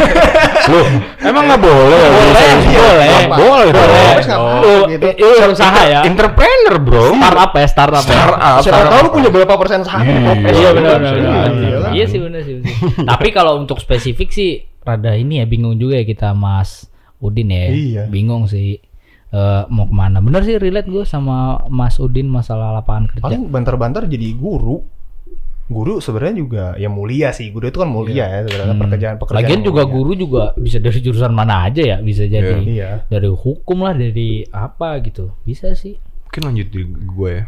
[0.67, 0.87] Loh,
[1.29, 2.03] emang nggak boleh?
[2.03, 3.69] Boleh, boleh.
[3.71, 4.11] Boleh.
[4.17, 5.07] Terus ngapain Oh, gitu?
[5.13, 6.01] itu usaha ya.
[6.03, 7.15] Entrepreneur, bro.
[7.15, 8.03] Startup ya, startup.
[8.03, 8.11] ya.
[8.11, 8.59] Startup.
[8.65, 10.03] Siapa tahu lu punya berapa persen saham?
[10.03, 11.15] Iya benar benar.
[11.15, 11.51] Iya, benar.
[11.53, 11.91] iya kan?
[11.93, 12.55] Iya sih benar sih.
[12.59, 13.07] benar sih.
[13.07, 16.91] Tapi kalau untuk spesifik sih rada ini ya bingung juga ya kita Mas
[17.23, 17.71] Udin ya.
[17.71, 18.03] Iya.
[18.11, 18.83] Bingung sih
[19.33, 20.19] eh, mau ke mana.
[20.19, 23.23] Bener sih relate gue sama Mas Udin masalah lapangan kerja.
[23.23, 24.83] Paling bantar-bantar jadi guru.
[25.73, 27.49] Guru sebenarnya juga ya mulia sih.
[27.49, 29.39] Guru itu kan mulia ya sebenarnya pekerjaan pekerjaan.
[29.41, 29.95] Lagian juga mulia.
[29.95, 32.91] guru juga bisa dari jurusan mana aja ya, bisa jadi Iya.
[33.09, 35.33] dari hukum lah, dari apa gitu.
[35.47, 35.97] Bisa sih.
[36.29, 37.45] Mungkin lanjut di gue ya.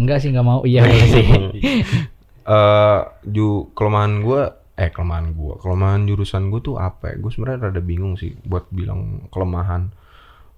[0.00, 0.60] Enggak sih nggak mau.
[0.66, 1.26] Iya iya sih.
[2.44, 4.42] Eh, ju kelemahan gue
[4.74, 7.16] eh kelemahan gue kelemahan jurusan gue tuh apa ya?
[7.22, 9.94] Gue sebenarnya rada bingung sih buat bilang kelemahan.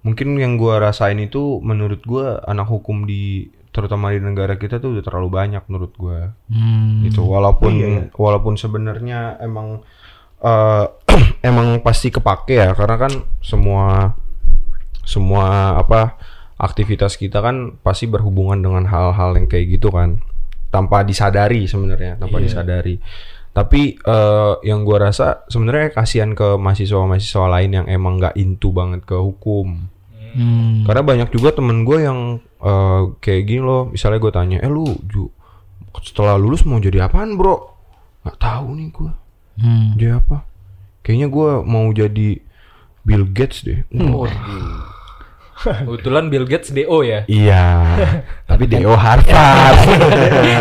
[0.02, 4.96] Mungkin yang gue rasain itu menurut gue anak hukum di terutama di negara kita tuh
[4.96, 7.04] udah terlalu banyak menurut gue Hmm.
[7.04, 8.02] gitu walaupun Iya, iya.
[8.16, 9.84] walaupun sebenarnya emang
[10.40, 10.84] eh,
[11.50, 12.72] emang pasti kepake ya.
[12.72, 13.12] Karena kan
[13.44, 14.16] semua
[15.04, 16.16] semua apa
[16.56, 20.24] aktivitas kita kan pasti berhubungan dengan hal-hal yang kayak gitu kan.
[20.72, 22.96] Tanpa disadari sebenarnya tanpa disadari
[23.56, 29.00] tapi eh, yang gua rasa sebenarnya kasihan ke mahasiswa-mahasiswa lain yang emang nggak into banget
[29.02, 29.88] ke hukum.
[30.36, 30.84] Hmm.
[30.84, 33.88] karena banyak juga temen gue yang eh, kayak gini loh.
[33.88, 35.32] Misalnya gue tanya eh lu Ju
[36.04, 37.56] setelah lulus mau jadi apaan bro?
[38.20, 39.12] Nggak tahu nih gue
[39.56, 39.96] Hmm.
[39.96, 40.44] jadi apa?
[41.00, 42.28] Kayaknya gue mau jadi
[43.00, 43.80] Bill Gates deh.
[43.96, 44.28] Wah,
[45.56, 47.24] Kebetulan Bill Gates DO ya.
[47.26, 47.96] iya
[48.48, 49.76] tapi DO Harvard
[50.46, 50.58] Iya.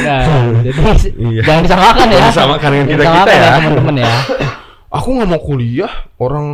[0.00, 0.24] Nah,
[0.60, 0.80] jadi
[1.12, 1.42] Iya.
[1.44, 2.16] jangan disamakan ya.
[2.16, 3.50] Jangan disamakan dengan Jangan kita-kita disamakan ya.
[3.54, 4.12] teman-teman ya.
[4.96, 6.46] aku nggak mau kuliah orang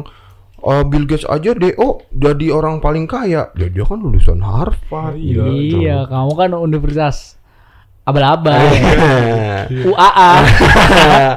[0.60, 5.46] eh, Bill Gates aja DO jadi orang paling kaya ya dia kan lulusan Harvard gitu.
[5.80, 7.38] Iya, kamu kan universitas
[8.02, 8.60] abal-abal.
[9.66, 9.82] Iya.
[9.82, 10.30] UAA.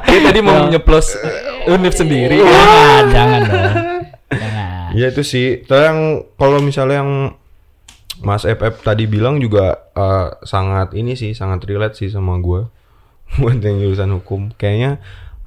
[0.04, 2.38] Dia tadi mau nyeplos eh, univ sendiri.
[2.38, 3.74] jangan, jangan dong.
[4.30, 4.59] Jangan.
[4.96, 5.62] Ya itu sih.
[5.66, 6.00] Terus yang
[6.40, 7.12] kalau misalnya yang
[8.20, 12.68] Mas FF tadi bilang juga eh, sangat ini sih, sangat relate sih sama gue.
[13.40, 14.98] Buat yang jurusan hukum, kayaknya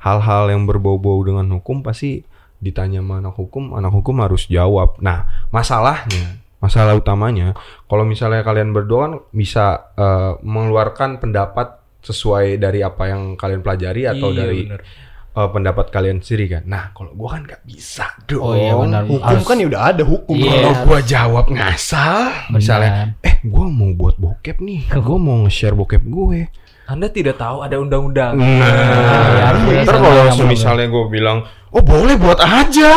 [0.03, 2.23] hal-hal yang berbau-bau dengan hukum pasti
[2.63, 4.95] ditanya sama anak hukum, anak hukum harus jawab.
[5.03, 7.59] Nah, masalahnya, masalah utamanya,
[7.91, 14.11] kalau misalnya kalian berdua kan bisa eh, mengeluarkan pendapat sesuai dari apa yang kalian pelajari
[14.11, 14.83] atau Iya, dari bener.
[15.33, 16.63] Eh, pendapat kalian sendiri kan.
[16.65, 18.43] Nah, kalau gua kan nggak bisa dong.
[18.43, 19.03] Oh iya benar.
[19.09, 20.35] Hukum Harus- kan ya udah ada hukum.
[20.37, 20.53] Iya.
[20.53, 22.17] Kalau gua jawab ngasal,
[22.53, 26.49] misalnya, eh gua mau buat bokep nih, gua mau nge-share bokep gue.
[26.83, 28.37] Anda tidak tahu ada undang-undang.
[28.37, 31.39] Iya, Nah, iya, ntar sama kalau misalnya gua bilang,
[31.73, 32.91] oh boleh buat aja.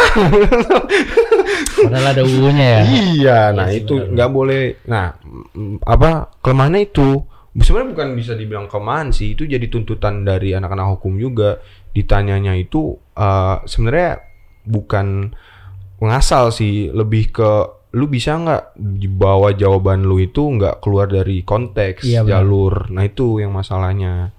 [1.75, 2.81] Padahal ada UU-nya ya.
[2.83, 4.83] iya, nah itu nggak boleh.
[4.89, 7.23] Nah, mm, apa kelemahannya itu?
[7.55, 11.63] Sebenarnya bukan bisa dibilang kelemahan sih, itu jadi tuntutan dari anak-anak hukum juga.
[11.95, 12.81] Ditanyanya itu
[13.15, 14.19] eh, sebenarnya
[14.63, 15.31] bukan
[15.97, 17.51] ngasal sih, lebih ke
[17.95, 22.91] lu bisa nggak dibawa jawaban lu itu nggak keluar dari konteks Iya, jalur.
[22.91, 24.35] Nah itu yang masalahnya.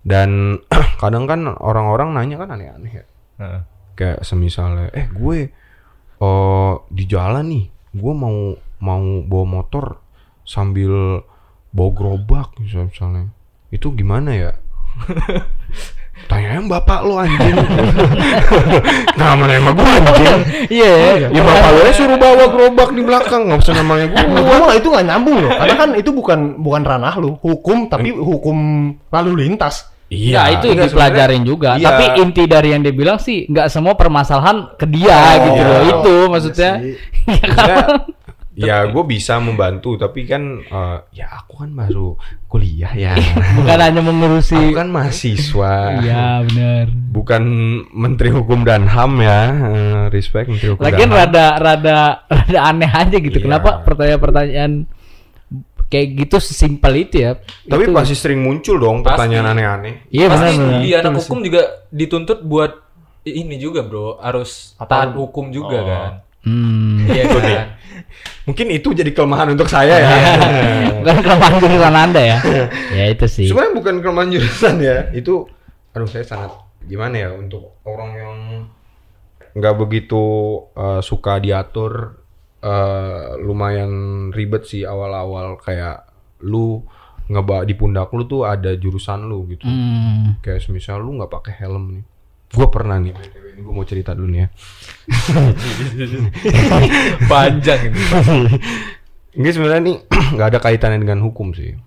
[0.00, 0.62] Dan
[1.02, 3.04] kadang kan orang-orang nanya kan aneh-aneh ya.
[3.36, 3.60] Heeh.
[3.92, 5.50] Kayak semisalnya, eh gue
[6.16, 9.98] eh di jalan nih, gue mau mau bawa motor
[10.46, 11.18] sambil
[11.68, 13.26] bawa gerobak misal- misalnya.
[13.68, 14.52] Itu gimana ya?
[16.48, 17.56] Tanyain bapak lo anjing.
[19.20, 20.40] nah, mana emang gue anjing.
[20.72, 21.28] Iya.
[21.28, 24.22] Ya bapak lo suruh bawa gerobak di belakang, nggak usah namanya gue.
[24.32, 25.52] Gua malah itu nggak nyambung loh.
[25.52, 28.56] Karena kan itu bukan bukan ranah lu, hukum tapi hukum
[29.12, 29.92] lalu lintas.
[30.08, 31.76] Iya, itu enggak, dipelajarin juga.
[31.76, 31.92] iya.
[31.92, 35.68] Tapi inti dari yang dia bilang sih nggak semua permasalahan ke dia Oh, gitu iya.
[35.68, 35.80] loh.
[35.84, 36.72] Itu maksudnya.
[37.28, 37.76] Maksudnya, ya
[38.58, 43.14] gue bisa membantu tapi kan eh, ya aku kan baru kuliah ya
[43.56, 44.52] Bukan hanya mengurusi.
[44.52, 46.86] aku kan mahasiswa Iya benar.
[47.08, 47.42] bukan
[47.88, 52.60] menteri hukum dan ham ya Eh, respect menteri hukum Lagian dan ham rada rada rada
[52.64, 53.38] aneh aja gitu.
[53.38, 53.44] Iya.
[53.44, 54.72] Kenapa pertanyaan-pertanyaan
[55.86, 57.40] kayak gitu sesimpel itu ya?
[57.64, 59.08] tapi Itu- pasti sering muncul dong Pasti.
[59.14, 60.80] pertanyaan aneh-aneh Iya benar Pasti benar.
[60.80, 62.72] di anak hukum juga dituntut buat
[63.22, 67.04] ini juga bro harus taat hukum juga kan Hmm.
[67.04, 67.66] iya kan
[68.44, 70.10] mungkin itu jadi kelemahan untuk saya ya
[70.98, 72.38] Bukan kelemahan jurusan anda ya?
[72.98, 73.46] ya itu sih.
[73.46, 75.44] sebenarnya bukan kelemahan jurusan ya itu
[75.90, 76.52] aduh saya sangat
[76.82, 78.36] gimana ya untuk orang yang
[79.52, 80.22] nggak begitu
[80.72, 82.18] eh, suka diatur
[82.58, 83.90] eh, lumayan
[84.30, 86.06] ribet sih awal-awal kayak
[86.40, 86.82] lu
[87.26, 90.40] ngeba di pundak lu tuh ada jurusan lu gitu Hmm.
[90.40, 92.04] kayak semisal lu nggak pakai helm nih
[92.48, 94.48] gue pernah nih BTW, ini gue mau cerita dulu nih ya
[97.30, 98.00] panjang ini
[99.38, 99.96] Ini sebenarnya nih
[100.34, 101.78] nggak ada kaitannya dengan hukum sih.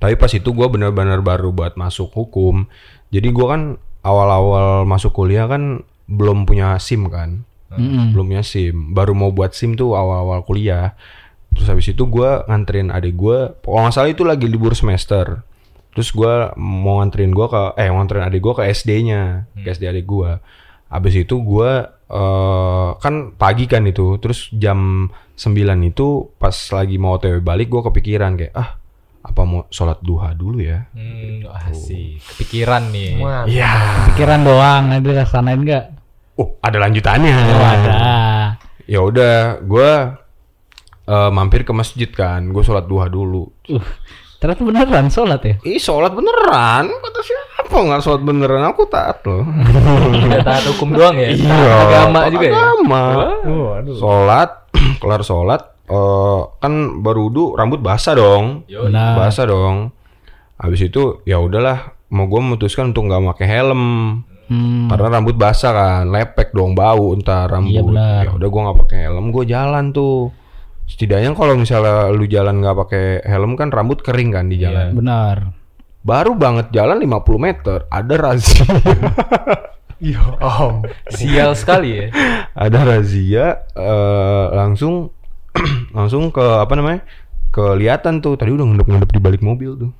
[0.00, 2.70] Tapi pas itu gue benar-benar baru buat masuk hukum.
[3.10, 3.74] Jadi gue kan
[4.06, 7.42] awal-awal masuk kuliah kan belum punya SIM kan.
[7.74, 8.14] Mm-mm.
[8.14, 8.94] Belum punya SIM.
[8.94, 10.94] Baru mau buat SIM tuh awal-awal kuliah.
[11.50, 13.50] Terus habis itu gue nganterin adik gue.
[13.60, 15.42] Kalau nggak salah itu lagi libur semester.
[15.90, 19.90] Terus gue mau nganterin gue ke eh mau nganterin adik gue ke SD-nya, ke SD
[19.90, 20.30] adik gue.
[20.90, 21.70] Habis itu gue
[22.10, 24.18] eh kan pagi kan itu.
[24.22, 25.56] Terus jam 9
[25.88, 28.80] itu pas lagi mau OTW balik gue kepikiran kayak ah
[29.20, 30.88] apa mau sholat duha dulu ya?
[30.96, 33.20] hmm, asik kepikiran nih
[33.52, 33.70] Iya.
[34.12, 35.84] Pikiran doang, ada rasain nggak?
[36.40, 37.36] Oh ada lanjutannya.
[37.36, 37.96] Oh, ada.
[38.88, 39.90] Ya udah gue
[41.04, 42.48] eh, mampir ke masjid kan.
[42.48, 43.52] Gue sholat duha dulu.
[43.68, 43.84] Uh,
[44.40, 45.54] ternyata beneran sholat ya?
[45.68, 46.88] Ih sholat beneran?
[46.88, 47.76] Kata siapa?
[47.76, 49.44] Nggak sholat beneran aku taat loh.
[49.44, 51.28] Tidak taat hukum doang ya?
[51.28, 52.54] Iya, agama juga ya?
[52.56, 53.02] Agama.
[53.44, 53.96] Oh, aduh.
[54.00, 54.50] sholat
[55.04, 56.72] kelar sholat eh, kan
[57.04, 58.64] baru wudhu rambut basah dong.
[58.64, 59.12] Benar.
[59.20, 59.92] basah dong.
[60.56, 63.84] Habis itu ya udahlah mau gue memutuskan untuk nggak pakai helm.
[64.50, 64.90] Hmm.
[64.90, 67.94] karena rambut basah kan lepek dong bau entar rambut.
[67.94, 70.34] Iya, ya udah gue nggak pakai helm gue jalan tuh
[70.90, 75.54] setidaknya kalau misalnya lu jalan nggak pakai helm kan rambut kering kan di jalan Benar.
[76.00, 78.64] Baru banget jalan 50 meter, ada razia.
[80.00, 80.24] Iya,
[80.64, 80.80] om.
[81.12, 82.06] sial sekali ya
[82.64, 85.12] ada razia eh, langsung
[85.96, 87.04] langsung ke apa namanya?
[87.50, 89.90] Kelihatan tuh tadi udah ngendep-ngendep di balik mobil tuh.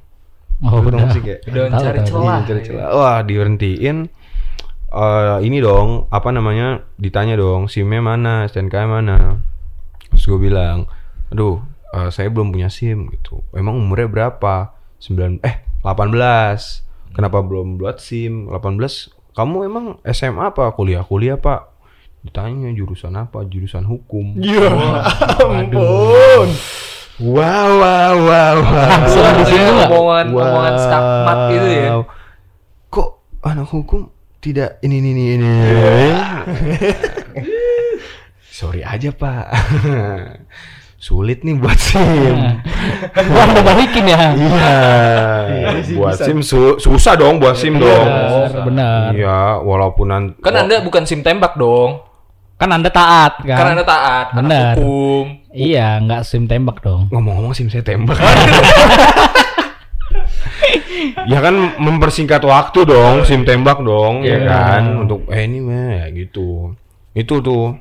[0.60, 1.08] Oh, udah.
[1.08, 2.08] gak sih kayak udah mencari tahu.
[2.08, 2.84] celah Iya, cari celah.
[2.92, 3.96] Wah, diberhentiin.
[4.90, 6.84] Eh ini dong, apa namanya?
[7.00, 9.40] Ditanya dong, SIM-nya mana, STNK mana.
[10.10, 10.90] Terus gue bilang,
[11.32, 11.62] "Aduh,
[11.94, 13.46] eh, saya belum punya SIM gitu.
[13.54, 16.84] Emang umurnya berapa?" 9 eh 18.
[17.16, 18.46] Kenapa belum buat SIM?
[18.52, 19.10] 18.
[19.34, 20.70] Kamu emang SMA apa?
[20.76, 21.72] Kuliah, kuliah, Pak.
[22.20, 23.48] Ditanya jurusan apa?
[23.48, 24.36] Jurusan hukum.
[24.36, 24.68] Iya.
[25.40, 26.48] Ampun.
[27.20, 28.64] Wow, wow, wow, wow.
[28.64, 29.92] Langsung di situ nggak?
[29.92, 32.02] omongan omongan skakmat gitu ya Wow.
[32.88, 33.08] Kok
[33.44, 34.08] anak hukum
[34.40, 35.52] tidak ini ini ini ini.
[38.60, 39.44] Sorry aja pak.
[41.00, 42.60] Sulit nih buat SIM.
[43.32, 44.36] Gua mau balikin ya.
[44.36, 44.76] Iya.
[45.80, 46.12] sih buat.
[46.14, 48.04] SIM su- susah dong buat SIM dong.
[48.04, 49.08] Benar, benar.
[49.16, 52.04] Iya, walaupun kan anda bukan sim tembak dong
[52.60, 53.56] Kan Anda taat kan?
[53.56, 54.76] karena anda taat Benar.
[54.76, 57.08] hukum Iya, nggak sim tembak dong.
[57.08, 58.20] ngomong-ngomong SIM saya tembak.
[61.24, 64.44] ya kan mempersingkat waktu dong, SIM tembak dong, ya Iya.
[64.44, 66.76] kan untuk eh ini mah ya gitu.
[67.10, 67.80] Itu tuh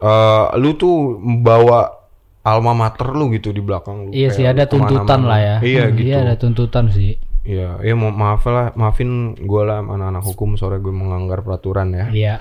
[0.00, 2.00] eh lu tuh bawa
[2.40, 4.10] alma mater lu gitu di belakang lu.
[4.16, 5.56] Iya sih ada tuntutan lah ya.
[5.60, 6.08] Iya Hmm, gitu.
[6.08, 7.20] Iya ada tuntutan sih.
[7.40, 12.06] Iya, ya mau maaf lah, maafin gue lah anak-anak hukum sore gue melanggar peraturan ya.
[12.12, 12.34] Iya.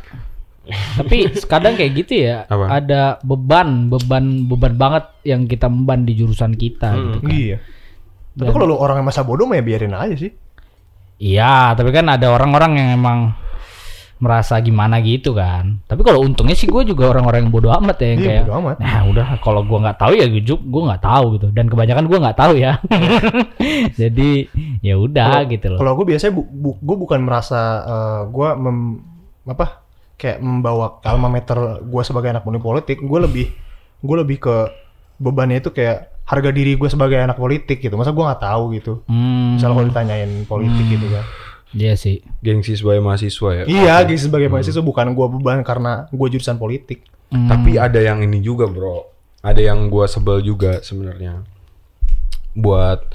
[0.70, 2.44] Tapi kadang kayak gitu ya.
[2.52, 2.84] Apa?
[2.84, 6.92] Ada beban, beban, beban banget yang kita memban di jurusan kita.
[6.92, 7.00] Hmm.
[7.00, 7.32] Gitu kan.
[7.32, 7.58] Iya.
[8.40, 10.32] Tapi kalau lu orang yang masa bodoh mah ya biarin aja sih.
[11.20, 13.36] Iya, tapi kan ada orang-orang yang emang
[14.20, 15.80] merasa gimana gitu kan.
[15.84, 18.56] Tapi kalau untungnya sih gue juga orang-orang yang bodoh amat ya yang Iya, kayak bodo
[18.60, 18.76] amat.
[18.78, 22.20] nah udah kalau gue nggak tahu ya gue gue nggak tahu gitu dan kebanyakan gue
[22.20, 22.72] nggak tahu ya.
[24.00, 24.30] Jadi
[24.80, 25.80] ya udah gitu loh.
[25.80, 28.78] Kalau gue biasanya bu, bu- gue bukan merasa eh, gue mem,
[29.46, 33.48] apa kayak membawa alma mater gue sebagai anak muda politik, gue lebih
[34.00, 34.56] gue lebih ke
[35.16, 37.96] bebannya itu kayak harga diri gue sebagai anak politik gitu.
[37.96, 38.94] Masa gue nggak tahu gitu.
[39.08, 41.26] Hmm, Misalnya kalau ditanyain politik gitu kan.
[41.74, 42.22] Iya sih.
[42.42, 43.64] Gengsi sebagai mahasiswa ya.
[43.70, 47.06] Iya, gitu sebagai mahasiswa bukan gue beban karena gue jurusan politik.
[47.30, 47.46] Hmm.
[47.46, 49.06] Tapi ada yang ini juga bro.
[49.40, 51.46] Ada yang gua sebel juga sebenarnya.
[52.58, 53.14] Buat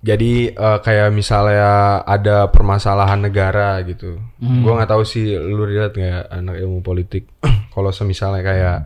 [0.00, 4.20] jadi eh, kayak misalnya ada permasalahan negara gitu.
[4.42, 7.30] Gua nggak tahu sih lu lihat nggak anak ilmu politik.
[7.74, 8.78] Kalau semisalnya kayak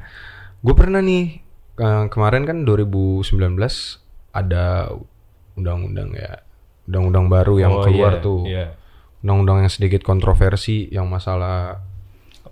[0.61, 1.41] gue pernah nih
[1.81, 3.25] eh, kemarin kan 2019
[4.35, 4.91] ada
[5.55, 6.43] undang-undang ya,
[6.85, 8.67] undang-undang baru yang Oh, keluar iya, tuh iya.
[9.25, 11.81] undang-undang yang sedikit kontroversi yang masalah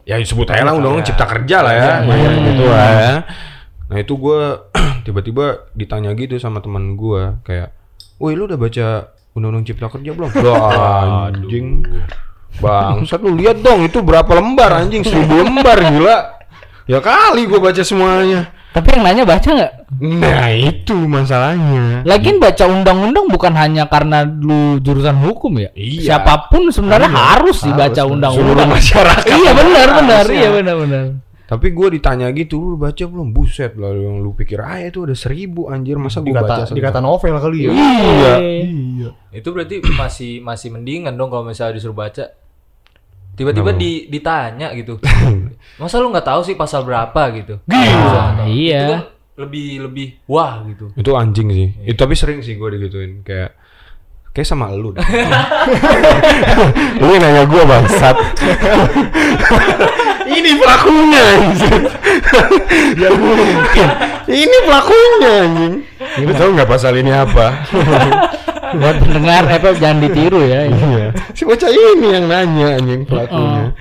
[0.03, 3.17] ya disebut aja lah undang-undang cipta kerja lah ya, Iya, gitu lah ya.
[3.93, 4.41] Nah itu gue
[5.07, 7.71] tiba-tiba ditanya gitu sama teman gue kayak,
[8.17, 8.87] woi lu udah baca
[9.37, 10.31] undang-undang cipta kerja belum?
[10.49, 11.85] Wah anjing,
[12.59, 16.19] bangsat lu lihat dong itu berapa lembar anjing seribu lembar gila.
[16.89, 18.51] Ya kali gue baca semuanya.
[18.73, 19.73] Tapi yang nanya baca nggak?
[20.01, 22.01] Nah itu masalahnya.
[22.03, 25.69] Lagian baca undang-undang bukan hanya karena lu jurusan hukum ya.
[25.73, 26.17] Iya.
[26.17, 28.73] Siapa pun sebenarnya harus dibaca Seluruh undang-undang.
[28.73, 29.29] masyarakat.
[29.29, 31.05] Iya benar benar, iya benar benar.
[31.43, 33.29] Tapi gue ditanya gitu, lu baca belum?
[33.29, 36.77] Buset lah, yang lu pikir ah itu ada seribu anjir, masa gue baca Dikata satu-
[36.81, 37.71] dikata novel kali ya.
[37.77, 38.35] Iya.
[38.65, 39.09] Iya.
[39.37, 42.25] Itu berarti masih masih mendingan dong kalau misalnya disuruh baca.
[43.33, 44.97] Tiba-tiba di, ditanya gitu.
[45.81, 47.59] Masa lu nggak tahu sih pasal berapa gitu?
[47.67, 48.85] Ah, Itu iya.
[48.87, 50.93] kan lebih lebih wah gitu.
[50.95, 51.69] Itu anjing sih.
[51.89, 53.57] Itu tapi sering sih gue digituin kayak
[54.33, 54.93] kayak sama lu.
[54.93, 55.03] deh.
[57.03, 58.17] lu nanya gue bangsat.
[60.33, 61.83] Ini pelakunya anjing.
[62.97, 63.89] ya mungkin.
[64.29, 65.75] Ini pelakunya anjing.
[66.25, 67.69] Lu tahu nggak pasal ini apa?
[68.81, 70.65] Buat pendengar apa jangan ditiru ya.
[70.65, 71.13] Iya.
[71.37, 73.77] Si bocah ini yang nanya anjing pelakunya.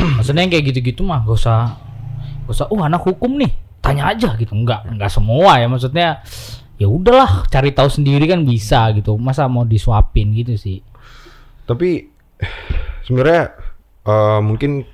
[0.00, 1.60] Maksudnya yang kayak gitu-gitu mah gak usah
[2.48, 4.52] gak usah oh anak hukum nih tanya aja gitu.
[4.52, 5.66] Enggak enggak semua ya.
[5.66, 6.24] Maksudnya
[6.80, 9.16] ya udahlah cari tahu sendiri kan bisa gitu.
[9.20, 10.80] Masa mau disuapin gitu sih?
[11.68, 12.08] Tapi
[13.04, 13.54] sebenarnya
[14.06, 14.84] eh, mungkin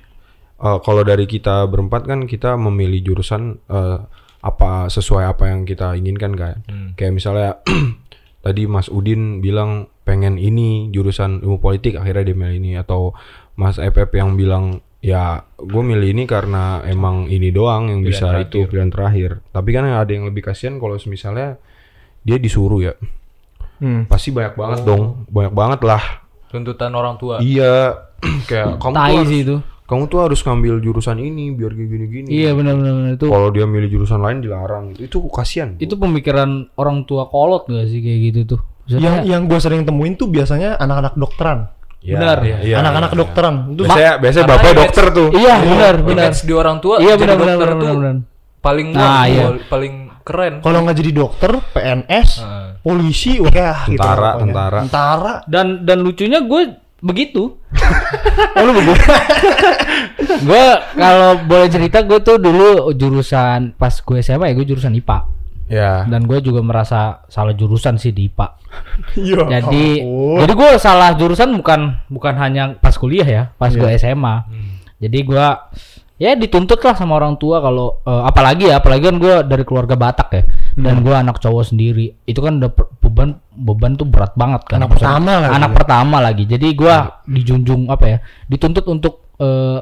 [0.59, 3.99] eh, kalau dari kita berempat kan kita memilih jurusan eh,
[4.37, 6.55] apa sesuai apa yang kita inginkan kan.
[6.95, 7.49] Kayak misalnya
[8.45, 12.71] tadi Mas Udin bilang pengen ini jurusan ilmu politik akhirnya dia milih ini.
[12.79, 13.17] Atau
[13.57, 18.65] Mas FF yang bilang ya gue milih ini karena emang ini doang yang bisa itu
[18.65, 19.41] pilihan terakhir.
[19.53, 21.61] Tapi kan ada yang lebih kasihan kalau misalnya
[22.25, 22.93] dia disuruh ya.
[23.77, 24.09] Hmm.
[24.09, 26.03] Pasti banyak banget dong, banyak banget lah.
[26.49, 27.37] Tuntutan orang tua.
[27.43, 28.09] Iya,
[28.49, 29.57] kayak kamu tuh harus, itu
[29.87, 32.27] kamu tuh harus ngambil jurusan ini biar kayak gini-gini.
[32.27, 33.13] iya benar-benar benar.
[33.15, 35.79] itu Kalau dia milih jurusan lain dilarang, itu, itu kasihan.
[35.79, 40.15] itu pemikiran orang tua kolot gak sih kayak gitu tuh Yang yang gue sering temuin
[40.15, 41.71] tuh biasanya anak-anak dokteran.
[41.99, 42.37] Ya, benar.
[42.39, 43.15] iya, anak-anak iya.
[43.15, 43.55] kedokteran.
[43.69, 45.27] Itu Biasanya, biasanya Karena bapak image- dokter tuh.
[45.33, 48.15] iya benar benar Image di orang tua iya jadi benar benar dokter benar tuh benar
[48.57, 49.45] paling Nah, iya.
[49.65, 50.53] paling keren.
[50.59, 52.69] kalau nggak jadi dokter, PNS, Nah.
[52.79, 54.79] polisi, wah ya, gitu Tentara, tentara.
[54.83, 55.33] Tentara.
[55.45, 56.61] dan dan lucunya gue
[56.97, 57.55] begitu
[58.55, 58.97] oh lu begitu
[60.47, 65.36] gue kalau boleh cerita gue tuh dulu jurusan pas gue SMA ya gue jurusan IPA
[65.67, 66.07] Ya.
[66.07, 68.47] dan gue juga merasa salah jurusan sih di IPA.
[69.13, 69.41] Iya.
[69.59, 70.37] jadi ampun.
[70.39, 74.35] jadi gue salah jurusan bukan bukan hanya pas kuliah ya pas gue SMA
[74.97, 75.47] jadi gue
[76.17, 79.93] ya dituntut lah sama orang tua kalau eh, apalagi ya apalagi kan gue dari keluarga
[79.93, 80.43] Batak ya.
[80.77, 82.13] Dan gue anak cowok sendiri.
[82.25, 82.69] Itu kan udah
[83.01, 84.77] beban beban tuh berat banget kan.
[84.81, 85.53] Anak Maksudnya, pertama lagi.
[85.53, 86.43] anak pertama lagi.
[86.45, 86.95] Jadi gue
[87.27, 89.81] dijunjung apa ya dituntut untuk m-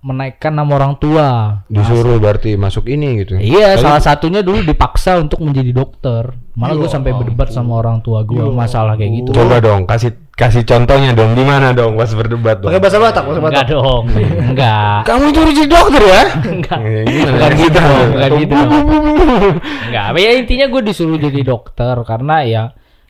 [0.00, 3.36] menaikkan nama orang tua Disuruh berarti masuk ini gitu.
[3.36, 6.32] Iya, salah satunya dulu dipaksa untuk menjadi dokter.
[6.56, 9.30] Malah gue Ya sampai berdebat sama orang tua gue masalah kayak gitu.
[9.36, 11.36] Coba dong, kasih kasih contohnya dong.
[11.36, 12.72] Di mana dong pas berdebat dong?
[12.72, 13.66] Pakai bahasa Batak, bahasa Enggak Batak.
[13.68, 14.02] dong,
[14.40, 15.00] enggak.
[15.12, 16.22] Kamu itu harus jadi dokter ya?
[16.48, 16.78] Enggak.
[16.80, 17.32] Gimana?
[17.36, 18.86] Bukan gitu dong, Atau gitu bu- dong.
[19.92, 22.62] Enggak, ya intinya gue disuruh jadi dokter karena ya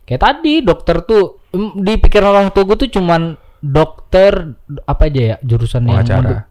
[0.02, 1.38] kayak tadi dokter tuh
[1.78, 6.50] di pikiran orang tua gue tuh cuman dokter apa aja ya jurusan yang Pengacara.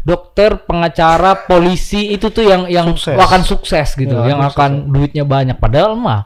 [0.00, 3.14] dokter, pengacara, polisi itu tuh yang yang Sukses.
[3.14, 4.56] akan sukses gitu, Ya, yang sukses.
[4.56, 5.54] akan duitnya banyak.
[5.54, 6.24] Padahal mah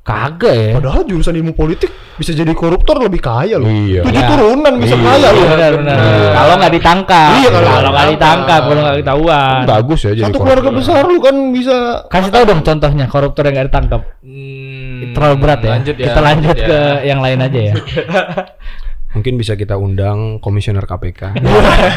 [0.00, 0.70] kagak ya.
[0.74, 3.66] Padahal jurusan ilmu politik bisa jadi koruptor lebih kaya loh.
[3.66, 4.00] Iya.
[4.02, 4.28] Tujuh Ya.
[4.28, 5.04] turunan bisa Iya.
[5.04, 5.44] kaya loh.
[5.48, 5.96] benar benar.
[6.30, 9.60] Kalau nggak ditangkap, Iya, kalau kalau nggak ditangkap, kalau nggak ketahuan.
[9.66, 10.46] Bagus ya jadi Satu koruptor.
[10.56, 14.00] keluarga besar lu kan bisa Kasih tahu dong contohnya koruptor yang nggak ditangkap.
[14.20, 15.70] Hmm, Terlalu berat ya.
[15.74, 16.06] Lanjut ya.
[16.06, 16.64] Kita lanjut ya.
[16.64, 17.74] ke yang lain aja ya.
[19.10, 21.34] Mungkin bisa kita undang komisioner KPK.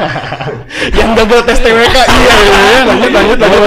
[0.98, 3.62] Yang gagal tes TWK iya iya lanjut lanjut lanjut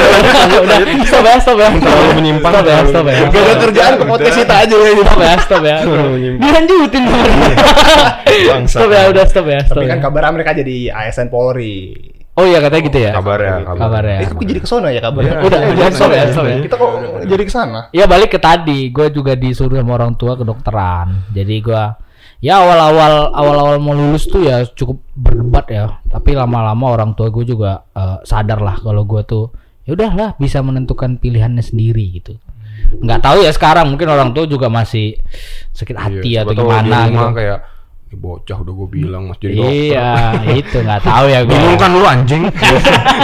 [0.66, 1.68] Udah, stop ya, stop ya.
[1.78, 3.16] Terlalu menyimpang, Stop ya, stop ya.
[3.30, 5.76] Gagal kerjaan ke podcast kita aja ya Stop ya, stop ya.
[5.86, 6.14] Terlalu.
[6.42, 7.02] Dilanjutin.
[8.72, 9.60] Stop ya, udah stop ya.
[9.62, 10.02] Tapi kan ya.
[10.02, 11.94] kabar mereka jadi ASN Polri
[12.36, 13.12] Oh iya katanya gitu ya.
[13.16, 13.80] Kabar ya, kabar.
[13.80, 14.18] Kabar ya.
[14.20, 15.40] Eh, kok jadi ke sana ya kabarnya?
[15.40, 16.56] Udah, udah stop ya, stop ya.
[16.60, 16.90] Kita kok
[17.24, 17.80] jadi ke sana?
[17.96, 21.32] Ya balik ke tadi, gue juga disuruh sama orang tua kedokteran.
[21.32, 21.82] Jadi gue
[22.46, 25.98] ya awal-awal awal-awal mau lulus tuh ya cukup berdebat ya.
[26.06, 29.50] Tapi lama-lama orang tua gue juga eh, sadar lah kalau gue tuh
[29.82, 32.38] ya udahlah bisa menentukan pilihannya sendiri gitu.
[33.02, 35.18] Nggak tahu ya sekarang mungkin orang tua juga masih
[35.74, 37.34] sakit hati Iya, atau gimana gitu.
[37.34, 37.58] kayak
[38.06, 39.74] "Ini bocah udah gue bilang mas jadi dokter.
[39.74, 40.08] Iya,
[40.54, 41.50] itu nggak tahu ya gue.
[41.50, 42.42] Bingung kan lu anjing.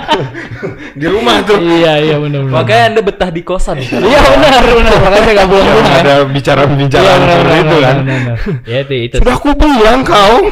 [1.01, 1.57] di rumah tuh.
[1.57, 2.55] Iya iya benar benar.
[2.61, 3.79] Makanya anda betah di kosan.
[3.79, 4.93] Iya benar benar.
[4.99, 6.03] Makanya saya nggak pulang Yang rumah.
[6.03, 7.97] ada bicara-bicara Iya, benar, seperti benar, itu kan.
[8.03, 8.37] benar, benar.
[8.67, 9.15] Ya itu itu.
[9.23, 10.35] Sudah aku bilang kau.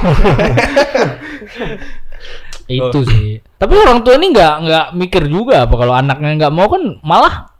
[2.70, 6.70] itu sih tapi orang tua ini nggak nggak mikir juga apa kalau anaknya nggak mau
[6.70, 7.50] kan malah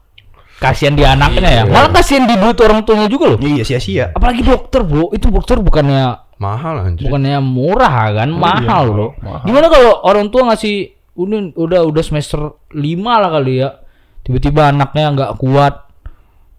[0.62, 4.14] kasihan di anaknya ya malah kasihan di duit orang tuanya juga loh Iya sia-sia.
[4.14, 7.04] apalagi dokter bro itu dokter bukannya Mahal anjir.
[7.04, 9.44] bukannya murah kan mahal bro mahal.
[9.44, 12.40] gimana kalau orang tua ngasih ini udah udah semester
[12.72, 13.76] 5 lah kali ya
[14.22, 15.84] tiba-tiba anaknya nggak kuat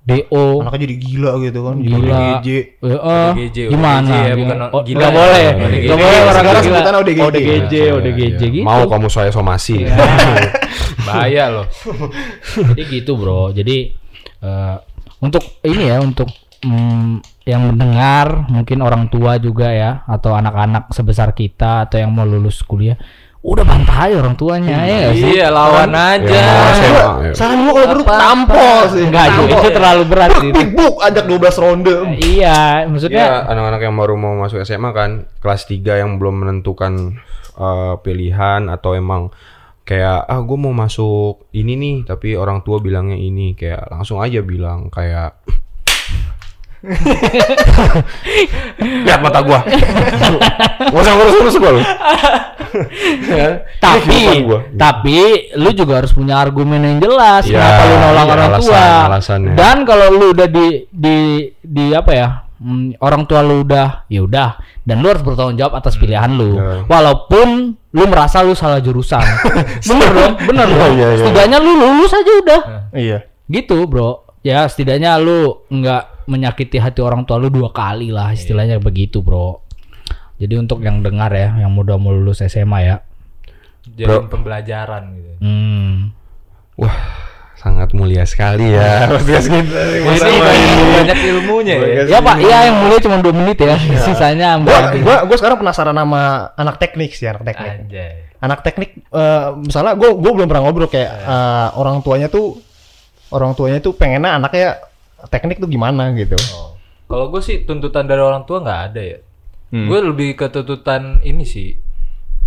[0.02, 0.18] do
[0.62, 1.76] Anaknya jadi gila gitu kan.
[1.78, 2.48] jadi gila ODGJ.
[2.50, 3.00] Eh, eh,
[3.32, 4.42] ODGJ, gimana ODGJ ya, Gimana?
[4.42, 5.86] bukan Oh, gila nggak boleh ODGJ.
[5.86, 7.22] nggak boleh orang gila sebutannya ODGJ.
[7.22, 8.50] ODGJ Iya, ODGJ iya.
[8.52, 9.78] gitu Mau kamu saya somasi.
[11.08, 11.66] Bahaya loh.
[12.74, 13.78] jadi gitu bro jadi
[14.42, 14.76] eh,
[15.20, 16.30] untuk ini ya untuk
[16.62, 22.22] mm, yang mendengar mungkin orang tua juga ya atau anak-anak sebesar kita atau yang mau
[22.22, 22.96] lulus kuliah
[23.42, 26.30] udah bantai orang tuanya ya sih Iya lawan aja.
[26.30, 26.54] Ya,
[27.26, 27.34] ya.
[27.34, 29.02] Saran gua kalau perlu tampol sih.
[29.10, 29.58] enggak juga Tampol.
[29.58, 31.96] itu terlalu berat sih Big book ajak 12 ronde.
[32.22, 37.18] iya maksudnya Ya, anak-anak yang baru mau masuk SMA kan, kelas 3 yang belum menentukan
[37.52, 39.34] eh, pilihan atau emang
[39.82, 44.40] kayak ah gue mau masuk ini nih, tapi orang tua bilangnya ini, kayak langsung aja
[44.40, 45.34] bilang kayak
[49.04, 49.60] Lihat mata gua.
[50.82, 51.82] Gak usah ngurus-ngurus gua lu.
[53.28, 53.48] Ya,
[53.84, 54.60] tapi gua.
[54.74, 55.18] tapi
[55.54, 58.84] lu juga harus punya argumen yang jelas Ya, kenapa lu nolak iya, orang alasan- tua
[59.06, 59.54] alasannya.
[59.54, 61.18] dan kalau lu udah di di
[61.60, 64.50] di apa ya hmm, orang tua lu udah ya udah
[64.82, 66.88] dan lu harus bertanggung jawab atas pilihan lu Ya.
[66.88, 69.20] walaupun lu merasa lu salah jurusan
[69.90, 71.18] bener dong bener dong iya, iya.
[71.20, 72.62] setidaknya lu lulus aja udah
[72.94, 73.18] Iya.
[73.48, 78.80] gitu bro ya setidaknya lu nggak menyakiti hati orang tua lu dua kali lah istilahnya
[78.80, 79.60] begitu bro
[80.42, 82.98] jadi untuk yang dengar ya yang udah mau lulus SMA ya
[83.82, 85.32] Jadi pembelajaran gitu.
[85.42, 86.14] Hmm.
[86.78, 86.98] Wah,
[87.58, 89.06] sangat mulia sekali ya.
[89.14, 92.02] Podcast kita Ini banyak, ilmunya ya.
[92.06, 93.78] Ya Pak, ya yang mulai cuma 2 menit ya.
[94.06, 97.72] Sisanya Gua, gua, gua sekarang penasaran sama anak teknik sih, anak teknik.
[97.86, 98.14] Anjay.
[98.42, 102.58] Anak teknik, eh, misalnya gua, gua belum pernah ngobrol kayak eh, orang tuanya tuh,
[103.34, 104.91] orang tuanya tuh pengennya anaknya
[105.30, 106.34] teknik tuh gimana gitu.
[106.56, 106.74] Oh.
[107.06, 109.20] Kalau gue sih tuntutan dari orang tua nggak ada ya.
[109.72, 109.88] Hmm.
[109.88, 111.76] Gue lebih ke tuntutan ini sih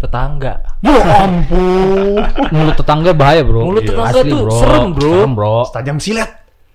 [0.00, 0.60] tetangga.
[0.84, 2.20] Ya ampun.
[2.52, 3.64] Mulut tetangga bahaya, Bro.
[3.64, 3.90] Mulut Iya.
[3.92, 5.08] tetangga tuh serem, bro.
[5.08, 5.56] Serem, Bro.
[5.72, 6.30] Tajam silet.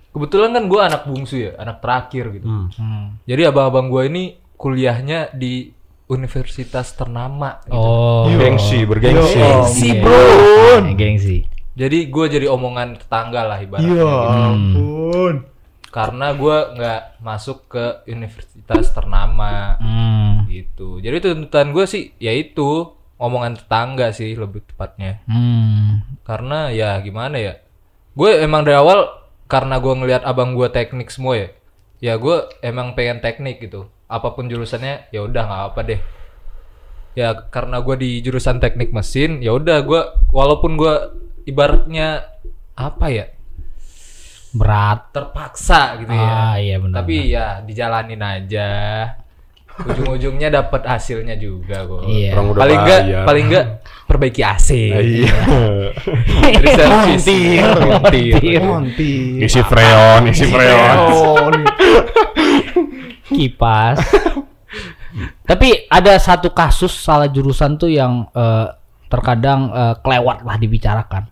[0.10, 2.50] Kebetulan kan gue anak bungsu ya, anak terakhir gitu.
[2.50, 3.22] Hmm.
[3.30, 4.24] Jadi abang-abang gue ini
[4.58, 5.70] kuliahnya di
[6.10, 7.62] universitas ternama.
[7.70, 7.78] Gitu.
[7.78, 8.26] Oh.
[8.26, 9.38] Gengsi, bergengsi.
[9.38, 10.02] Gengsi, Iya.
[10.02, 10.18] bro.
[10.90, 11.38] Eh, Gengsi.
[11.78, 13.88] Jadi gue jadi omongan tetangga lah ibaratnya.
[13.88, 14.10] Ya gitu.
[14.50, 15.36] ampun.
[15.90, 20.46] Karena gue nggak masuk ke universitas ternama Hmm.
[20.46, 21.02] gitu.
[21.02, 25.20] Jadi tuntutan gue sih yaitu omongan tetangga sih lebih tepatnya.
[25.26, 26.06] Hmm.
[26.24, 27.58] Karena ya gimana ya,
[28.14, 29.10] gue emang dari awal
[29.50, 31.50] karena gue ngelihat abang gue teknik semua ya,
[32.00, 33.90] ya gue emang pengen teknik gitu.
[34.06, 36.02] Apa pun jurusannya, ya udah nggak apa deh.
[37.18, 40.94] Ya karena gue di jurusan teknik mesin, ya udah gue walaupun gue
[41.50, 42.30] ibaratnya
[42.78, 43.26] apa ya
[44.54, 45.14] Berat.
[45.14, 46.30] terpaksa gitu ya.
[46.30, 47.04] Ah, iya benar.
[47.04, 48.70] Tapi ya dijalanin aja.
[49.80, 52.04] Ujung-ujungnya dapat hasilnya juga kok.
[52.04, 52.36] Iya.
[52.36, 53.66] Orang Paling enggak paling enggak
[54.10, 54.70] perbaiki AC.
[54.92, 55.36] Iya.
[56.44, 57.26] Jadi servis.
[57.80, 58.60] Montir.
[58.60, 59.40] Montir.
[59.48, 61.64] Isi freon, isi freon.
[63.30, 63.98] Kipas.
[65.48, 68.68] Tapi ada satu kasus salah jurusan tuh yang eh,
[69.08, 71.24] terkadang eh, kelewat lah dibicarakan.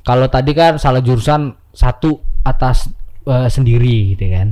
[0.00, 2.90] Kalau tadi kan salah jurusan satu atas
[3.24, 4.48] eh, sendiri gitu kan.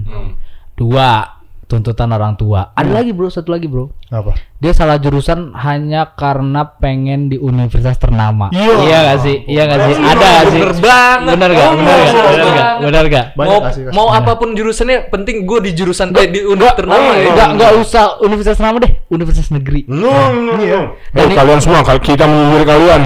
[0.75, 1.39] Dua
[1.69, 2.73] tuntutan orang tua.
[2.73, 3.93] Ada lagi bro, satu lagi bro.
[4.09, 4.33] Apa?
[4.57, 8.49] Dia salah jurusan hanya karena pengen di universitas ternama.
[8.57, 8.73] Iya.
[8.81, 9.37] Iya gak sih?
[9.45, 9.95] Iya gak sih?
[10.01, 10.61] Ada gak sih?
[10.65, 11.33] Bener banget.
[11.37, 11.69] Bener gak?
[11.69, 12.09] Oh, Bener gak?
[12.09, 12.73] bener gak?
[12.81, 13.27] Bener gak?
[13.37, 13.93] Mau kasih- kasih.
[13.93, 17.37] mau apa pun jurusannya penting gue di jurusan eh, di univ ternama ya.
[17.37, 19.85] Enggak, enggak usah universitas ternama deh, universitas negeri.
[19.93, 20.81] No, no, no.
[21.13, 23.01] Eh, kalian semua, kalau kita menyindir kalian.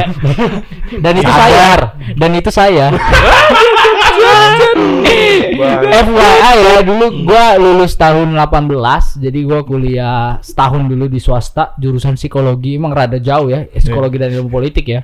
[1.02, 1.66] Dan itu saya.
[2.14, 2.86] Dan itu saya.
[5.62, 12.18] FYI ya, dulu gua lulus tahun 18, jadi gua kuliah setahun dulu di swasta, jurusan
[12.18, 15.00] psikologi emang rada jauh ya, eh, psikologi dan ilmu politik ya.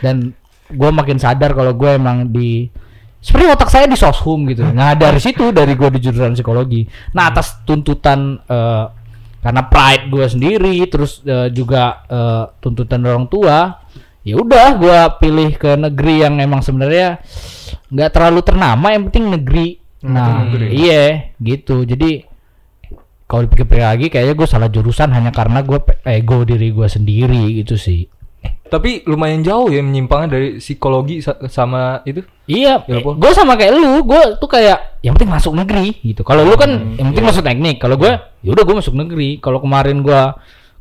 [0.00, 0.32] Dan
[0.72, 2.64] gua makin sadar kalau gue emang di
[3.20, 4.64] sebenarnya otak saya di soshum gitu.
[4.64, 6.88] Nah, dari situ dari gua di jurusan psikologi.
[7.14, 8.84] Nah, atas tuntutan eh,
[9.42, 13.82] karena pride gua sendiri, terus eh, juga eh, tuntutan orang tua,
[14.22, 17.18] ya udah gua pilih ke negeri yang emang sebenarnya
[17.92, 21.82] nggak terlalu ternama yang penting negeri nah iya gitu.
[21.82, 22.26] Jadi
[23.24, 27.74] kalau dipikir-pikir lagi kayaknya gue salah jurusan hanya karena gue ego diri gue sendiri gitu
[27.74, 28.04] sih.
[28.66, 32.24] Tapi lumayan jauh ya menyimpangnya dari psikologi sa- sama itu.
[32.48, 33.20] iya Ilmu.
[33.20, 36.24] gue sama kayak lu gue tuh kayak yang penting masuk negeri gitu.
[36.24, 37.76] Kalau lu kan yang penting masuk teknik.
[37.78, 39.38] Kalau gue ya udah gue masuk negeri.
[39.38, 40.22] Kalau kemarin gue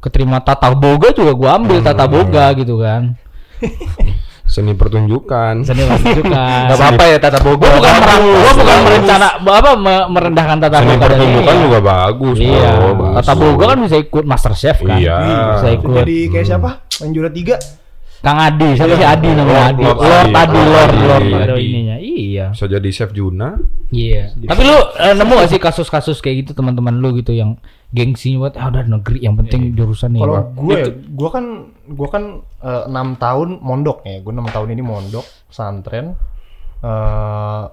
[0.01, 3.13] keterima tata boga juga gue ambil tata boga gitu kan
[4.51, 5.63] Seni pertunjukan.
[5.63, 7.63] seni pertunjukan Gak apa-apa ya tata boga.
[7.63, 11.79] Gua bukan merang, gua bukan merencana apa me- merendahkan tata Seni boga dan pertunjukan juga
[11.79, 12.35] bagus.
[12.37, 13.15] Iya, bro, bagus.
[13.15, 14.99] tata boga kan bisa ikut master chef kan.
[14.99, 15.17] Iya.
[15.55, 15.95] Bisa ikut.
[15.95, 16.69] Jadi kayak siapa?
[16.99, 17.55] Yang juara tiga?
[18.21, 19.81] Kang Adi, siapa sih Adi namanya Adi?
[19.81, 20.59] Lord Lord Adi.
[20.61, 20.91] Lord.
[20.93, 21.97] Lord ada ininya.
[21.97, 22.45] Iya.
[22.53, 23.57] Bisa jadi chef Juna.
[23.89, 24.35] Iya.
[24.35, 27.57] Tapi lu eh, nemu gak sih kasus-kasus kayak gitu teman-teman lu gitu yang
[27.91, 30.23] gengsi buat ah udah negeri yang penting jurusan nih.
[30.23, 30.77] Kalau Bang." gue,
[31.11, 31.45] gue kan,
[31.85, 32.23] gue kan
[32.63, 34.23] eh, enam tahun mondok ya.
[34.23, 36.15] Gue enam tahun ini mondok pesantren.
[36.81, 37.63] eh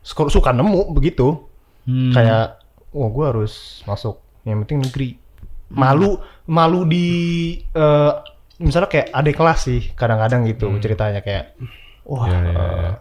[0.00, 1.42] suka, suka nemu begitu.
[1.84, 2.12] Hmm.
[2.12, 2.64] Kayak,
[2.94, 4.20] wah gue harus masuk.
[4.46, 5.08] Yang penting negeri.
[5.74, 6.16] Malu,
[6.46, 7.06] malu di,
[7.74, 8.12] eh
[8.56, 9.80] misalnya kayak adik kelas sih.
[9.92, 11.58] Kadang-kadang gitu ceritanya kayak,
[12.06, 12.52] wah, Ya, ya, ya.
[12.54, 12.92] eh,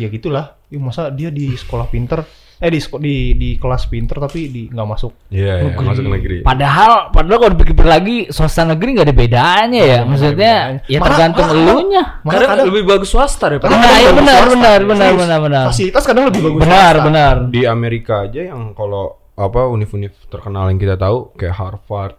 [0.00, 0.56] ya gitulah.
[0.72, 2.24] Ih, masa dia di sekolah pinter,
[2.64, 6.40] eh di di di kelas pinter tapi di nggak masuk Iya, iya, masuk negeri.
[6.40, 10.00] Padahal, padahal kalau dipikir lagi swasta negeri nggak ada bedanya ya.
[10.02, 10.54] Maksudnya
[10.84, 12.02] ya Malah- tergantung malah- elunya.
[12.20, 14.50] Malah Kadang kadang- lebih bagus swasta daripada Nah, iya benar, swasta.
[14.50, 15.64] benar, benar, benar, benar.
[15.68, 16.60] Fasilitas kadang lebih bagus.
[16.64, 17.06] Benar, swasta.
[17.06, 17.34] benar.
[17.52, 19.04] Di Amerika aja yang kalau
[19.34, 22.14] apa univ-univ terkenal yang kita tahu kayak Harvard,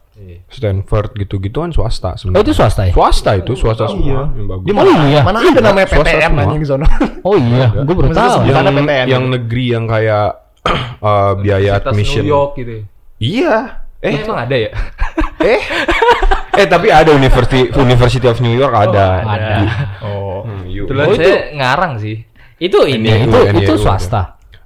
[0.47, 2.41] Stanford gitu-gitu kan swasta Oh sebenarnya.
[2.41, 2.93] itu swasta ya?
[2.93, 4.63] Swasta itu swasta semua yang bagus.
[4.63, 5.21] Di Oh iya.
[5.21, 6.41] Mana ada namanya Swasta PTN semua.
[6.41, 6.85] anjing di sono.
[7.27, 8.37] Oh iya, gue baru tahu.
[8.45, 9.05] yang PTN.
[9.07, 10.27] yang negeri yang kayak
[11.03, 12.21] eh, biaya Universitas admission.
[12.21, 12.71] New York gitu.
[12.71, 12.83] ya.
[13.17, 13.55] Iya.
[13.99, 14.69] Eh, emang ada ya?
[15.51, 15.61] eh.
[16.53, 19.05] eh tapi ada University University of New York ada.
[19.19, 19.55] ada.
[19.57, 20.45] Di- Oh.
[20.45, 22.21] Hmm, Oh, itu- ngarang sih.
[22.55, 23.81] Itu ini, NYU, itu itu ada.
[23.81, 24.21] swasta.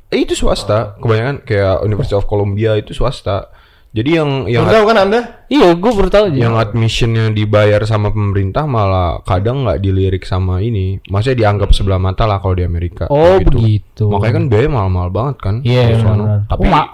[0.10, 0.98] Eh, itu swasta.
[0.98, 3.50] Kebanyakan kayak University of Columbia itu swasta.
[3.90, 5.22] Jadi yang yang Baru tahu kan Anda?
[5.48, 6.38] Iya, gue baru tahu aja.
[6.40, 11.02] yang admissionnya dibayar sama pemerintah malah kadang nggak dilirik sama ini.
[11.04, 13.10] Maksudnya dianggap sebelah mata lah kalau di Amerika.
[13.10, 13.50] Oh, Gitu.
[13.50, 14.06] begitu.
[14.06, 15.56] Makanya kan biaya mahal-mahal banget kan.
[15.64, 16.46] Iya, benar.
[16.46, 16.86] Tapi Oh,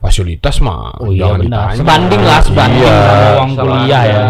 [0.00, 1.46] fasilitas mah Oh iya jangan benar.
[1.46, 1.78] ditanya.
[1.78, 4.22] Sebanding lah, sebanding Iya, sama uang sama kuliah ya.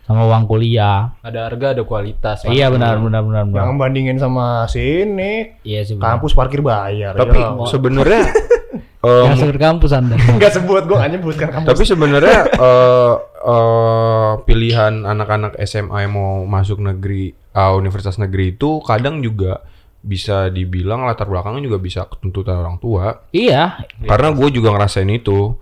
[0.00, 0.98] Sama uang kuliah.
[1.20, 2.36] Ada harga, ada kualitas.
[2.46, 3.60] Iya benar benar benar benar.
[3.60, 5.98] Yang bandingin sama sini, Iya sih.
[5.98, 7.12] kampus parkir bayar.
[7.12, 7.66] Tapi ya.
[7.66, 8.22] sebenarnya
[9.04, 10.14] em, Yang sebut kampus Anda.
[10.38, 11.68] nggak sebut gue nggak nyebutkan kampus.
[11.70, 12.38] tapi sebenarnya
[12.68, 13.14] eh,
[13.46, 19.62] eh, pilihan anak-anak SMA yang mau masuk negeri ah, universitas negeri itu kadang juga
[19.98, 23.26] bisa dibilang latar belakangnya juga bisa tuntutan orang tua.
[23.34, 23.82] iya.
[24.06, 25.58] Karena gue juga ngerasain itu.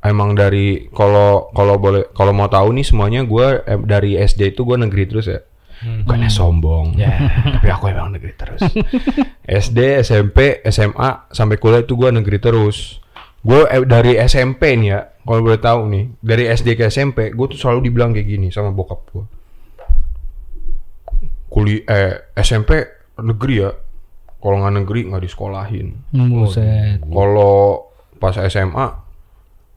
[0.00, 4.64] Emang dari kalau kalau boleh kalau mau tahu nih semuanya gue eh, dari SD itu
[4.64, 5.44] gue negeri terus ya.
[5.80, 6.96] Bukannya sombong.
[7.56, 8.60] Tapi aku emang negeri terus.
[9.44, 13.00] SD, SMP, SMA sampai kuliah itu gue negeri terus.
[13.40, 17.46] Gue eh, dari SMP nih ya, kalau boleh tahu nih, dari SD ke SMP, gue
[17.48, 19.24] tuh selalu dibilang kayak gini sama bokap gue.
[21.48, 22.84] Kuliah eh, SMP
[23.16, 23.70] negeri ya,
[24.40, 25.88] kalau nggak negeri nggak disekolahin.
[26.12, 27.00] Buset.
[27.00, 27.88] Kalau
[28.20, 28.86] pas SMA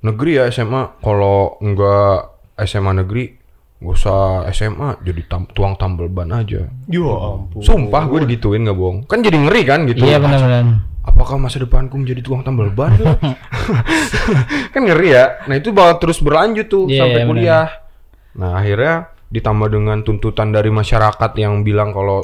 [0.04, 2.36] negeri ya SMA, kalau enggak
[2.68, 3.43] SMA negeri
[3.84, 6.72] gak usah SMA jadi tam- tuang tambal ban aja.
[6.88, 7.60] Yo ampun.
[7.60, 8.98] Sumpah gue digituin nggak bohong.
[9.06, 10.08] Kan jadi ngeri kan gitu.
[10.08, 10.64] Iya benar benar.
[11.04, 12.96] Apakah masa depanku menjadi tukang tambal ban?
[14.74, 15.44] kan ngeri ya.
[15.52, 17.68] Nah itu bakal terus berlanjut tuh Iya, sampai iya, kuliah.
[18.40, 18.94] Nah akhirnya
[19.28, 22.24] ditambah dengan tuntutan dari masyarakat yang bilang kalau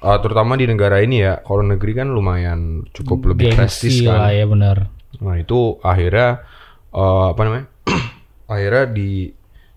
[0.00, 4.16] uh, terutama di negara ini ya, kalau negeri kan lumayan cukup lebih prestis kan.
[4.16, 4.88] lah ya benar.
[5.20, 6.40] Nah itu akhirnya
[6.88, 7.66] eh, apa namanya?
[8.52, 9.35] akhirnya di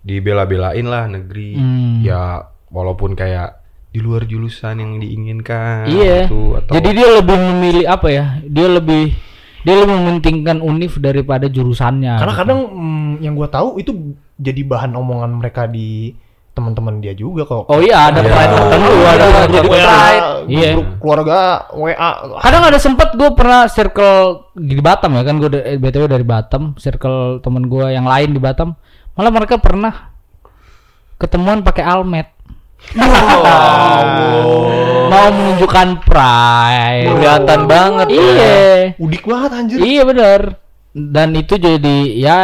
[0.09, 1.53] dibela-belain lah negeri.
[1.53, 2.01] Hmm.
[2.01, 6.25] Ya walaupun kayak di luar jurusan yang diinginkan Iya.
[6.25, 8.25] gitu, atau Jadi dia lebih memilih apa ya?
[8.41, 9.13] Dia lebih
[9.59, 12.15] Dia lebih mementingkan univ daripada jurusannya.
[12.15, 12.41] Karena gitu.
[12.41, 13.91] kadang mm, yang gua tahu itu
[14.33, 16.15] jadi bahan omongan mereka di
[16.49, 17.67] teman-teman dia juga kok.
[17.67, 18.31] Oh iya ada Iya.
[18.31, 19.83] pride tertentu Iya, ada ada grup WA.
[19.83, 20.27] pride.
[20.47, 20.69] Iya.
[20.75, 21.37] Grup keluarga
[21.71, 22.09] WA.
[22.39, 24.19] Kadang ada sempet gue pernah circle
[24.55, 28.79] di Batam ya kan gue btw dari Batam, circle temen gue yang lain di Batam,
[29.13, 30.11] malah mereka pernah
[31.19, 32.27] ketemuan pakai almet.
[35.09, 37.11] Mau menunjukkan pride.
[37.11, 38.21] Kelihatan banget ya.
[38.23, 38.59] Iya.
[38.95, 39.77] Udik banget anjir.
[39.83, 40.41] Iya benar.
[40.95, 42.39] Dan itu jadi ya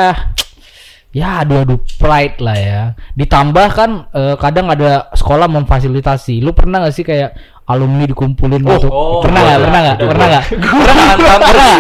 [1.16, 2.82] ya aduh aduh pride lah ya.
[3.16, 6.44] Ditambah kan eh, kadang ada sekolah memfasilitasi.
[6.44, 7.32] Lu pernah gak sih kayak
[7.66, 9.86] alumni dikumpulin untuk oh, pernah nggak gua pernah ada.
[9.86, 10.30] nggak Udah, pernah gua.
[10.30, 10.46] nggak
[10.86, 11.76] pernah nggak pernah?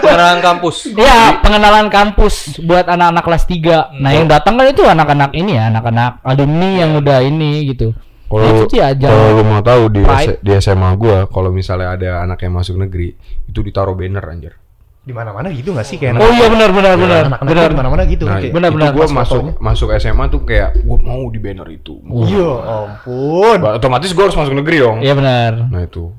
[0.00, 0.76] Pengenalan kampus.
[0.96, 2.34] Iya, pengenalan kampus
[2.64, 4.00] buat anak-anak kelas 3.
[4.00, 7.92] Nah, yang datang kan itu anak-anak ini ya, anak-anak alumni yang udah ini gitu.
[8.26, 10.02] Kalau Nah, kalau lu mau tahu di
[10.42, 13.14] di SMA gua kalau misalnya ada anak yang masuk negeri
[13.46, 14.58] itu ditaruh banner anjir.
[15.06, 17.22] Di mana-mana gitu gak sih kayak Oh iya benar benar benar.
[17.30, 17.68] anak-anak Benar.
[17.70, 18.50] di mana-mana gitu Nah, kayak.
[18.50, 18.90] benar, benar.
[18.90, 19.52] gua Pas masuk fotonya.
[19.62, 21.94] masuk SMA tuh kayak gua mau di banner itu.
[22.26, 23.56] Iya ampun.
[23.62, 24.98] Ba- Otomatis gua harus masuk negeri dong.
[24.98, 25.52] Iya benar.
[25.64, 26.10] Nah itu.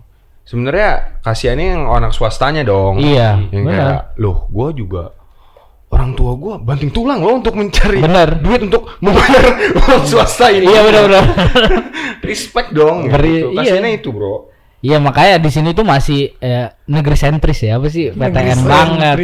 [0.42, 2.98] Sebenarnya kasihannya yang anak swastanya dong.
[2.98, 3.76] Iya, Yang benar.
[3.78, 5.04] kayak, loh, gua juga
[5.88, 8.40] orang tua gua banting tulang loh untuk mencari Benar.
[8.40, 9.44] duit untuk membayar
[9.84, 10.64] uang swasta ini.
[10.64, 11.24] Iya benar benar.
[12.24, 13.08] Respect dong.
[13.08, 13.48] Beri- gitu.
[13.52, 13.60] iya.
[13.62, 14.36] Kasihannya itu, Bro.
[14.88, 19.16] Iya makanya di sini tuh masih eh, negeri sentris ya apa sih PTN Negeri banget.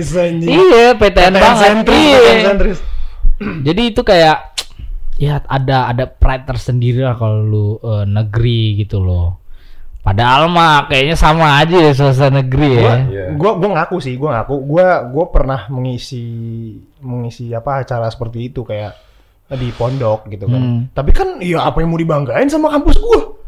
[0.43, 1.64] Iya PTN, PTN banget.
[1.64, 2.20] sentris, iya.
[2.20, 2.78] PTN sentris.
[3.72, 4.38] Jadi itu kayak
[5.16, 9.39] ya ada ada pride tersendiri lah kalau lu eh, negeri gitu loh.
[10.03, 12.93] Padahal mah kayaknya sama aja ya swasta negeri ya.
[13.07, 13.26] Iya.
[13.39, 14.68] Gua gua ngaku sih, gua ngaku.
[14.68, 16.28] Gua gua pernah mengisi
[16.99, 18.99] mengisi apa acara seperti itu kayak
[19.55, 20.59] di pondok gitu kan.
[20.59, 20.80] Hmm.
[20.91, 23.42] Tapi kan ya apa yang mau dibanggain sama kampus gua?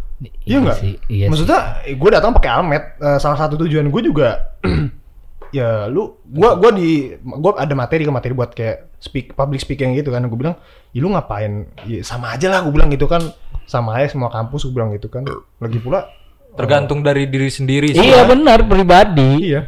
[0.47, 0.77] Iya nggak?
[0.79, 1.29] sih, Iya sih.
[1.31, 1.59] Maksudnya
[1.91, 2.83] gue datang pakai almet.
[2.97, 4.55] Eh, salah satu tujuan gue juga
[5.55, 9.95] ya lu gua gua di gua ada materi ke materi buat kayak speak public speaking
[9.95, 10.23] gitu kan.
[10.27, 10.55] Gue bilang,
[10.95, 11.67] "Ya lu ngapain?
[11.87, 13.21] Ya, sama aja lah gue bilang gitu kan.
[13.67, 15.23] Sama aja semua kampus gue bilang gitu kan.
[15.59, 16.07] Lagi pula
[16.55, 17.99] Tergantung dari diri sendiri sih.
[17.99, 19.51] Iya benar pribadi.
[19.51, 19.67] iya.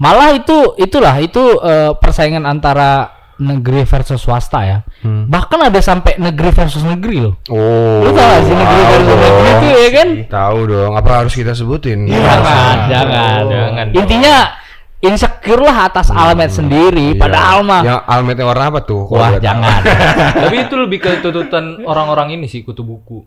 [0.00, 4.78] Malah itu itulah itu eh, persaingan antara negeri versus swasta ya.
[5.00, 5.28] Hmm.
[5.28, 7.34] Bahkan ada sampai negeri versus negeri loh.
[7.48, 8.00] Oh.
[8.00, 9.52] Lu gak sih negeri tahu versus negeri dong.
[9.52, 10.08] itu ya kan?
[10.26, 10.92] Tahu dong.
[10.94, 11.98] Apa harus kita sebutin?
[12.08, 13.86] Jangan, jangan, jangan.
[13.92, 14.36] Intinya
[14.98, 17.12] insecure lah atas almet sendiri.
[17.12, 17.20] Iya.
[17.20, 19.02] Padahal mah Yang almetnya warna apa tuh?
[19.06, 19.44] Wah tahu?
[19.44, 19.80] jangan.
[20.48, 23.20] Tapi itu lebih ke tuntutan orang-orang ini sih kutu buku.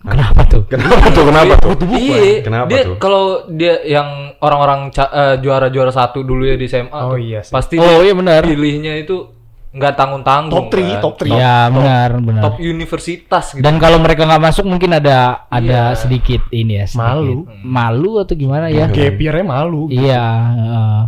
[0.00, 0.64] Kenapa tuh?
[0.64, 1.28] Kenapa tuh?
[1.28, 1.76] Kenapa tuh?
[1.92, 2.96] Iya, Kenapa dia tuh?
[2.96, 7.52] kalau dia yang orang-orang eh, juara-juara satu dulu ya di SMA, Oh tuh, iya sih.
[7.52, 8.40] pasti Oh iya benar.
[8.48, 9.28] pilihnya itu
[9.70, 10.66] nggak tanggung-tanggung.
[10.66, 10.98] Top 3, kan.
[10.98, 11.30] top 3.
[11.30, 12.42] Iya benar benar.
[12.42, 13.62] Top universitas gitu.
[13.62, 16.86] Dan kalau mereka nggak masuk mungkin ada ada sedikit ini ya.
[16.90, 17.38] sedikit Malu.
[17.62, 18.90] Malu atau gimana ya?
[18.90, 19.86] Gap year-nya malu.
[19.90, 20.26] Iya.
[20.58, 20.98] heeh.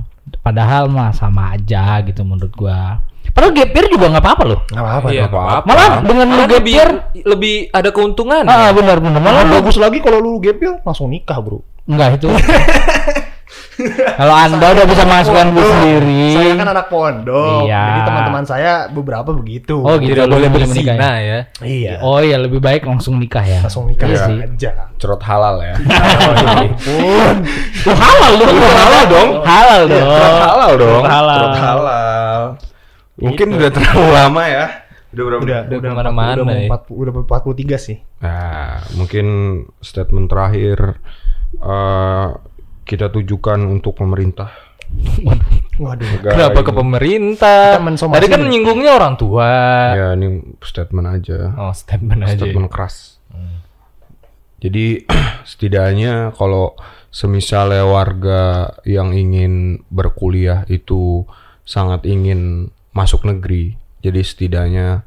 [0.42, 3.02] padahal mah sama aja gitu menurut gua.
[3.32, 4.60] Padahal gap year juga nggak apa-apa loh.
[4.68, 5.06] Nggak apa-apa.
[5.08, 5.52] Iya, nggak apa-apa.
[5.56, 5.68] apa-apa.
[5.72, 6.90] Malah dengan lu Karena gap lebih year,
[7.24, 8.44] lebih ada keuntungan.
[8.44, 9.20] ah benar benar.
[9.24, 11.64] Malah bagus lagi kalau lu gap year langsung nikah, Bro.
[11.88, 12.28] enggak itu.
[14.14, 16.24] Kalau anda udah bisa masukkan bu sendiri.
[16.32, 17.64] Saya kan anak pondok.
[17.64, 17.82] Iya.
[17.82, 19.80] Jadi teman-teman saya beberapa begitu.
[19.80, 20.12] Oh gitu.
[20.12, 21.00] Tidak boleh boleh menikah ya?
[21.00, 21.38] berzina ya.
[21.60, 21.92] Iya.
[22.00, 23.60] Oh iya lebih baik langsung nikah ya.
[23.60, 24.36] Langsung nikah Iya sih.
[24.38, 24.70] aja.
[24.96, 25.74] Cerot halal ya.
[26.52, 27.36] Ampun.
[27.84, 28.56] Tuh halal dong.
[28.70, 29.30] halal dong.
[29.42, 30.06] Halal dong.
[30.06, 31.02] Cerot halal dong.
[31.02, 31.38] Halal.
[31.38, 32.40] Cerot halal.
[33.14, 34.64] Mungkin udah terlalu lama ya.
[35.12, 35.42] Udah berapa?
[35.44, 36.68] udah Udah udah ke mana-mana udah ya.
[36.68, 37.96] mau 40 udah 43 sih.
[38.18, 39.26] Nah, mungkin
[39.78, 40.78] statement terakhir
[41.58, 42.28] eh,
[42.82, 44.52] kita tujukan untuk pemerintah.
[45.80, 46.04] Waduh.
[46.04, 46.66] Negara Kenapa ini.
[46.68, 47.60] ke pemerintah?
[47.80, 49.50] Tadi kan menyinggungnya orang tua.
[49.96, 51.56] Ya, ini statement aja.
[51.56, 52.36] Oh, statement aja.
[52.36, 53.16] statement keras.
[54.62, 55.08] Jadi
[55.50, 56.78] setidaknya kalau
[57.10, 61.26] semisalnya warga yang ingin berkuliah itu
[61.66, 63.74] sangat ingin masuk negeri,
[64.04, 65.02] jadi setidaknya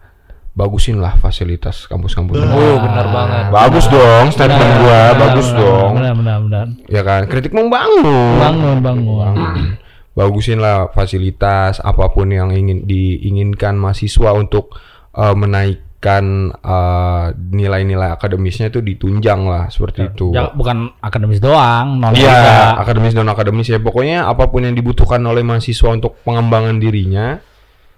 [0.56, 2.39] bagusin lah fasilitas kampus-kampus.
[2.39, 3.43] Oh, benar banget.
[3.51, 5.91] Bagus dong statement Benar, gua, benar, bagus benar, dong.
[5.99, 6.66] Benar benar benar.
[6.88, 8.39] Ya kan, kritik membangun.
[8.39, 9.36] Bangun bangun.
[10.16, 14.72] Bagusin lah fasilitas apa pun yang ingin diinginkan mahasiswa untuk
[15.12, 20.32] eh, menaikkan eh, nilai-nilai akademisnya itu ditunjang lah seperti itu.
[20.32, 25.20] Ya, bukan akademis doang, non Iya, akademis dan akademis ya pokoknya apa pun yang dibutuhkan
[25.28, 27.43] oleh mahasiswa untuk pengembangan dirinya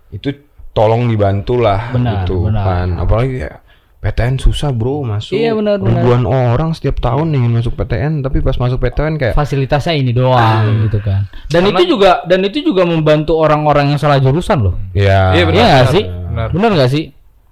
[0.10, 0.47] itu
[0.78, 2.62] tolong dibantu lah Benar, gitu benar.
[2.62, 2.88] kan.
[3.02, 3.54] Apalagi ya
[3.98, 6.06] PTN susah bro masuk Iya, benar, benar.
[6.06, 10.86] ribuan orang setiap tahun ingin masuk PTN tapi pas masuk PTN kayak fasilitasnya ini doang
[10.86, 11.26] gitu kan.
[11.50, 14.78] Dan itu juga dan itu juga membantu orang-orang yang salah jurusan loh.
[14.94, 15.58] ya Iya, benar.
[15.58, 16.04] Iya nggak sih?
[16.06, 16.48] Benar.
[16.54, 17.06] Benar nggak sih?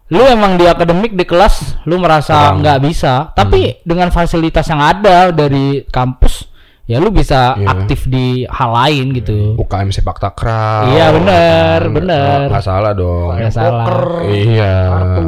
[0.05, 5.33] Lu emang di akademik di kelas lu merasa nggak bisa, tapi dengan fasilitas yang ada
[5.33, 6.45] dari kampus
[6.85, 7.67] ya lu bisa Iya.
[7.71, 9.57] aktif di hal lain gitu.
[9.57, 10.85] UKM sepak takraw.
[10.87, 11.93] Iya, bener, kan?
[11.93, 12.39] bener.
[12.47, 13.33] Nggak salah dong.
[13.33, 13.85] Nggak salah.
[14.23, 14.75] Iya.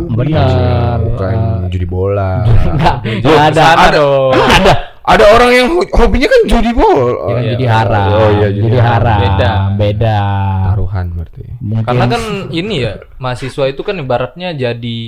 [0.08, 0.98] Bener.
[1.08, 2.46] UKM judi bola.
[3.04, 3.62] Enggak, ada.
[3.64, 4.34] Sana dong.
[4.34, 4.74] Ada.
[5.08, 7.16] Ada orang yang ho- hobinya kan judi bola.
[7.16, 7.50] Ya iya.
[7.56, 8.10] jadi haram.
[8.12, 8.92] Oh iya, jadi jadi haram.
[9.08, 9.20] haram.
[9.24, 9.52] Beda.
[9.80, 10.20] Beda.
[10.68, 11.44] Taruhan berarti.
[11.58, 15.00] Mungkin Karena kan ini ya mahasiswa itu kan ibaratnya jadi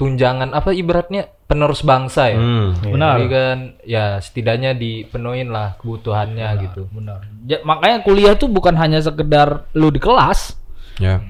[0.00, 2.40] tunjangan apa ibaratnya penerus bangsa ya.
[2.40, 2.72] Hmm.
[2.80, 3.20] Benar.
[3.20, 6.88] Jadi kan ya setidaknya dipenuhin lah kebutuhannya gitu.
[6.88, 7.20] benar.
[7.44, 10.56] Ja- makanya kuliah tuh bukan hanya sekedar lu di kelas.
[10.96, 11.20] Ya.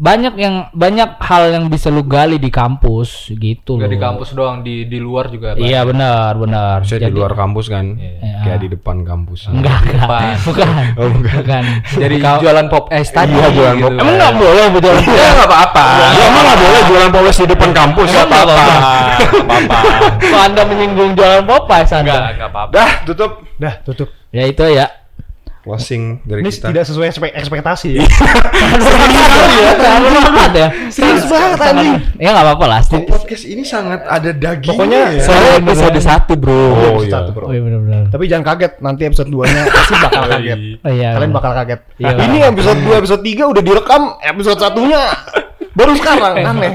[0.00, 3.92] Banyak yang banyak hal yang bisa lu gali di kampus gitu Gak loh.
[3.92, 5.52] di kampus doang, di di luar juga.
[5.52, 5.60] Pak.
[5.60, 6.76] Iya benar, benar.
[6.82, 8.00] Saya di luar kampus kan.
[8.00, 8.40] Iya.
[8.40, 9.52] Kayak di depan kampus.
[9.52, 10.00] Enggak, enggak.
[10.00, 10.24] Depan.
[10.48, 10.68] Bukan.
[10.96, 11.34] Oh, bukan.
[11.36, 11.64] Bukan.
[11.92, 13.28] Jadi jualan pop es tadi.
[13.30, 14.00] Iya, jualan gitu pop- kan.
[14.00, 14.94] Emang enggak boleh betul.
[15.04, 15.84] Ya enggak apa-apa.
[15.92, 18.08] Ya emang enggak boleh jualan poles di depan kampus.
[18.08, 18.82] Emang nggak apa-apa.
[19.36, 19.78] apa-apa.
[20.16, 22.32] Kok Anda menyinggung jualan Popeyes Enggak, Anda?
[22.32, 22.72] enggak apa-apa.
[22.72, 23.30] Dah, tutup.
[23.54, 24.08] Dah, tutup.
[24.32, 24.86] Ya itu ya.
[25.70, 26.66] Closing dari Ini kita.
[26.68, 28.02] tidak sesuai ekspek- ekspektasi ya.
[30.50, 30.68] Ya.
[30.90, 31.94] Serius banget anjing.
[32.18, 32.80] Ya enggak apa-apa lah.
[32.90, 35.22] Oh, podcast ini sangat ada dagingnya Pokoknya ya.
[35.22, 36.52] Soalnya episode satu bro.
[36.52, 37.14] Oh, Episode iya.
[37.14, 37.44] satu, bro.
[37.46, 38.02] Oh iya benar-benar.
[38.10, 40.58] Tapi jangan kaget, nanti episode 2-nya pasti bakal kaget.
[40.82, 41.08] Oh iya.
[41.14, 41.80] Kalian bakal kaget.
[41.96, 42.12] Iya.
[42.18, 45.00] Ini episode 2, episode 3 udah direkam, episode satunya
[45.70, 46.74] baru sekarang, aneh.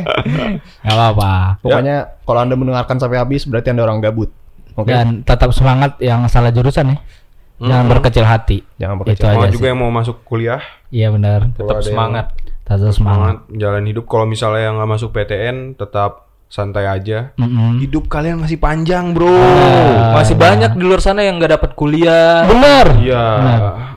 [0.82, 1.32] Enggak apa-apa.
[1.60, 4.32] Pokoknya kalau Anda mendengarkan sampai habis berarti Anda orang gabut.
[4.76, 4.91] Oke.
[4.91, 6.98] Dan tetap semangat yang salah jurusan ya.
[7.56, 8.58] Jangan berkecil hati.
[8.76, 9.26] Jangan Itu berkecil.
[9.26, 9.70] Mau aja juga sih.
[9.72, 11.51] yang mau masuk kuliah, Iya benar.
[11.56, 12.26] Tetap semangat.
[12.66, 12.93] Tetap semangat.
[12.95, 14.06] semangat jalan hidup.
[14.08, 17.36] Kalau misalnya yang nggak masuk PTN, tetap santai aja.
[17.36, 17.82] Mm-mm.
[17.82, 19.28] Hidup kalian masih panjang, bro.
[20.14, 22.45] Masih banyak di luar sana yang nggak dapat kuliah.
[22.47, 22.86] Bener.
[23.01, 23.26] Iya.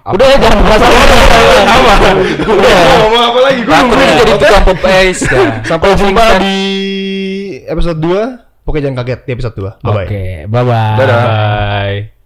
[0.09, 2.09] Udah ya jangan merasa apa?
[2.49, 3.61] Udah, ngomong apa lagi?
[3.63, 4.79] Gue jadi tukang pop.
[5.63, 6.59] Sampai jumpa di
[7.69, 8.67] episode 2.
[8.67, 9.81] Pokoknya jangan kaget di episode 2.
[9.81, 10.05] Bye bye.
[10.05, 10.97] Oke, bye bye.
[10.99, 11.21] Dadah.
[11.25, 12.18] Bye.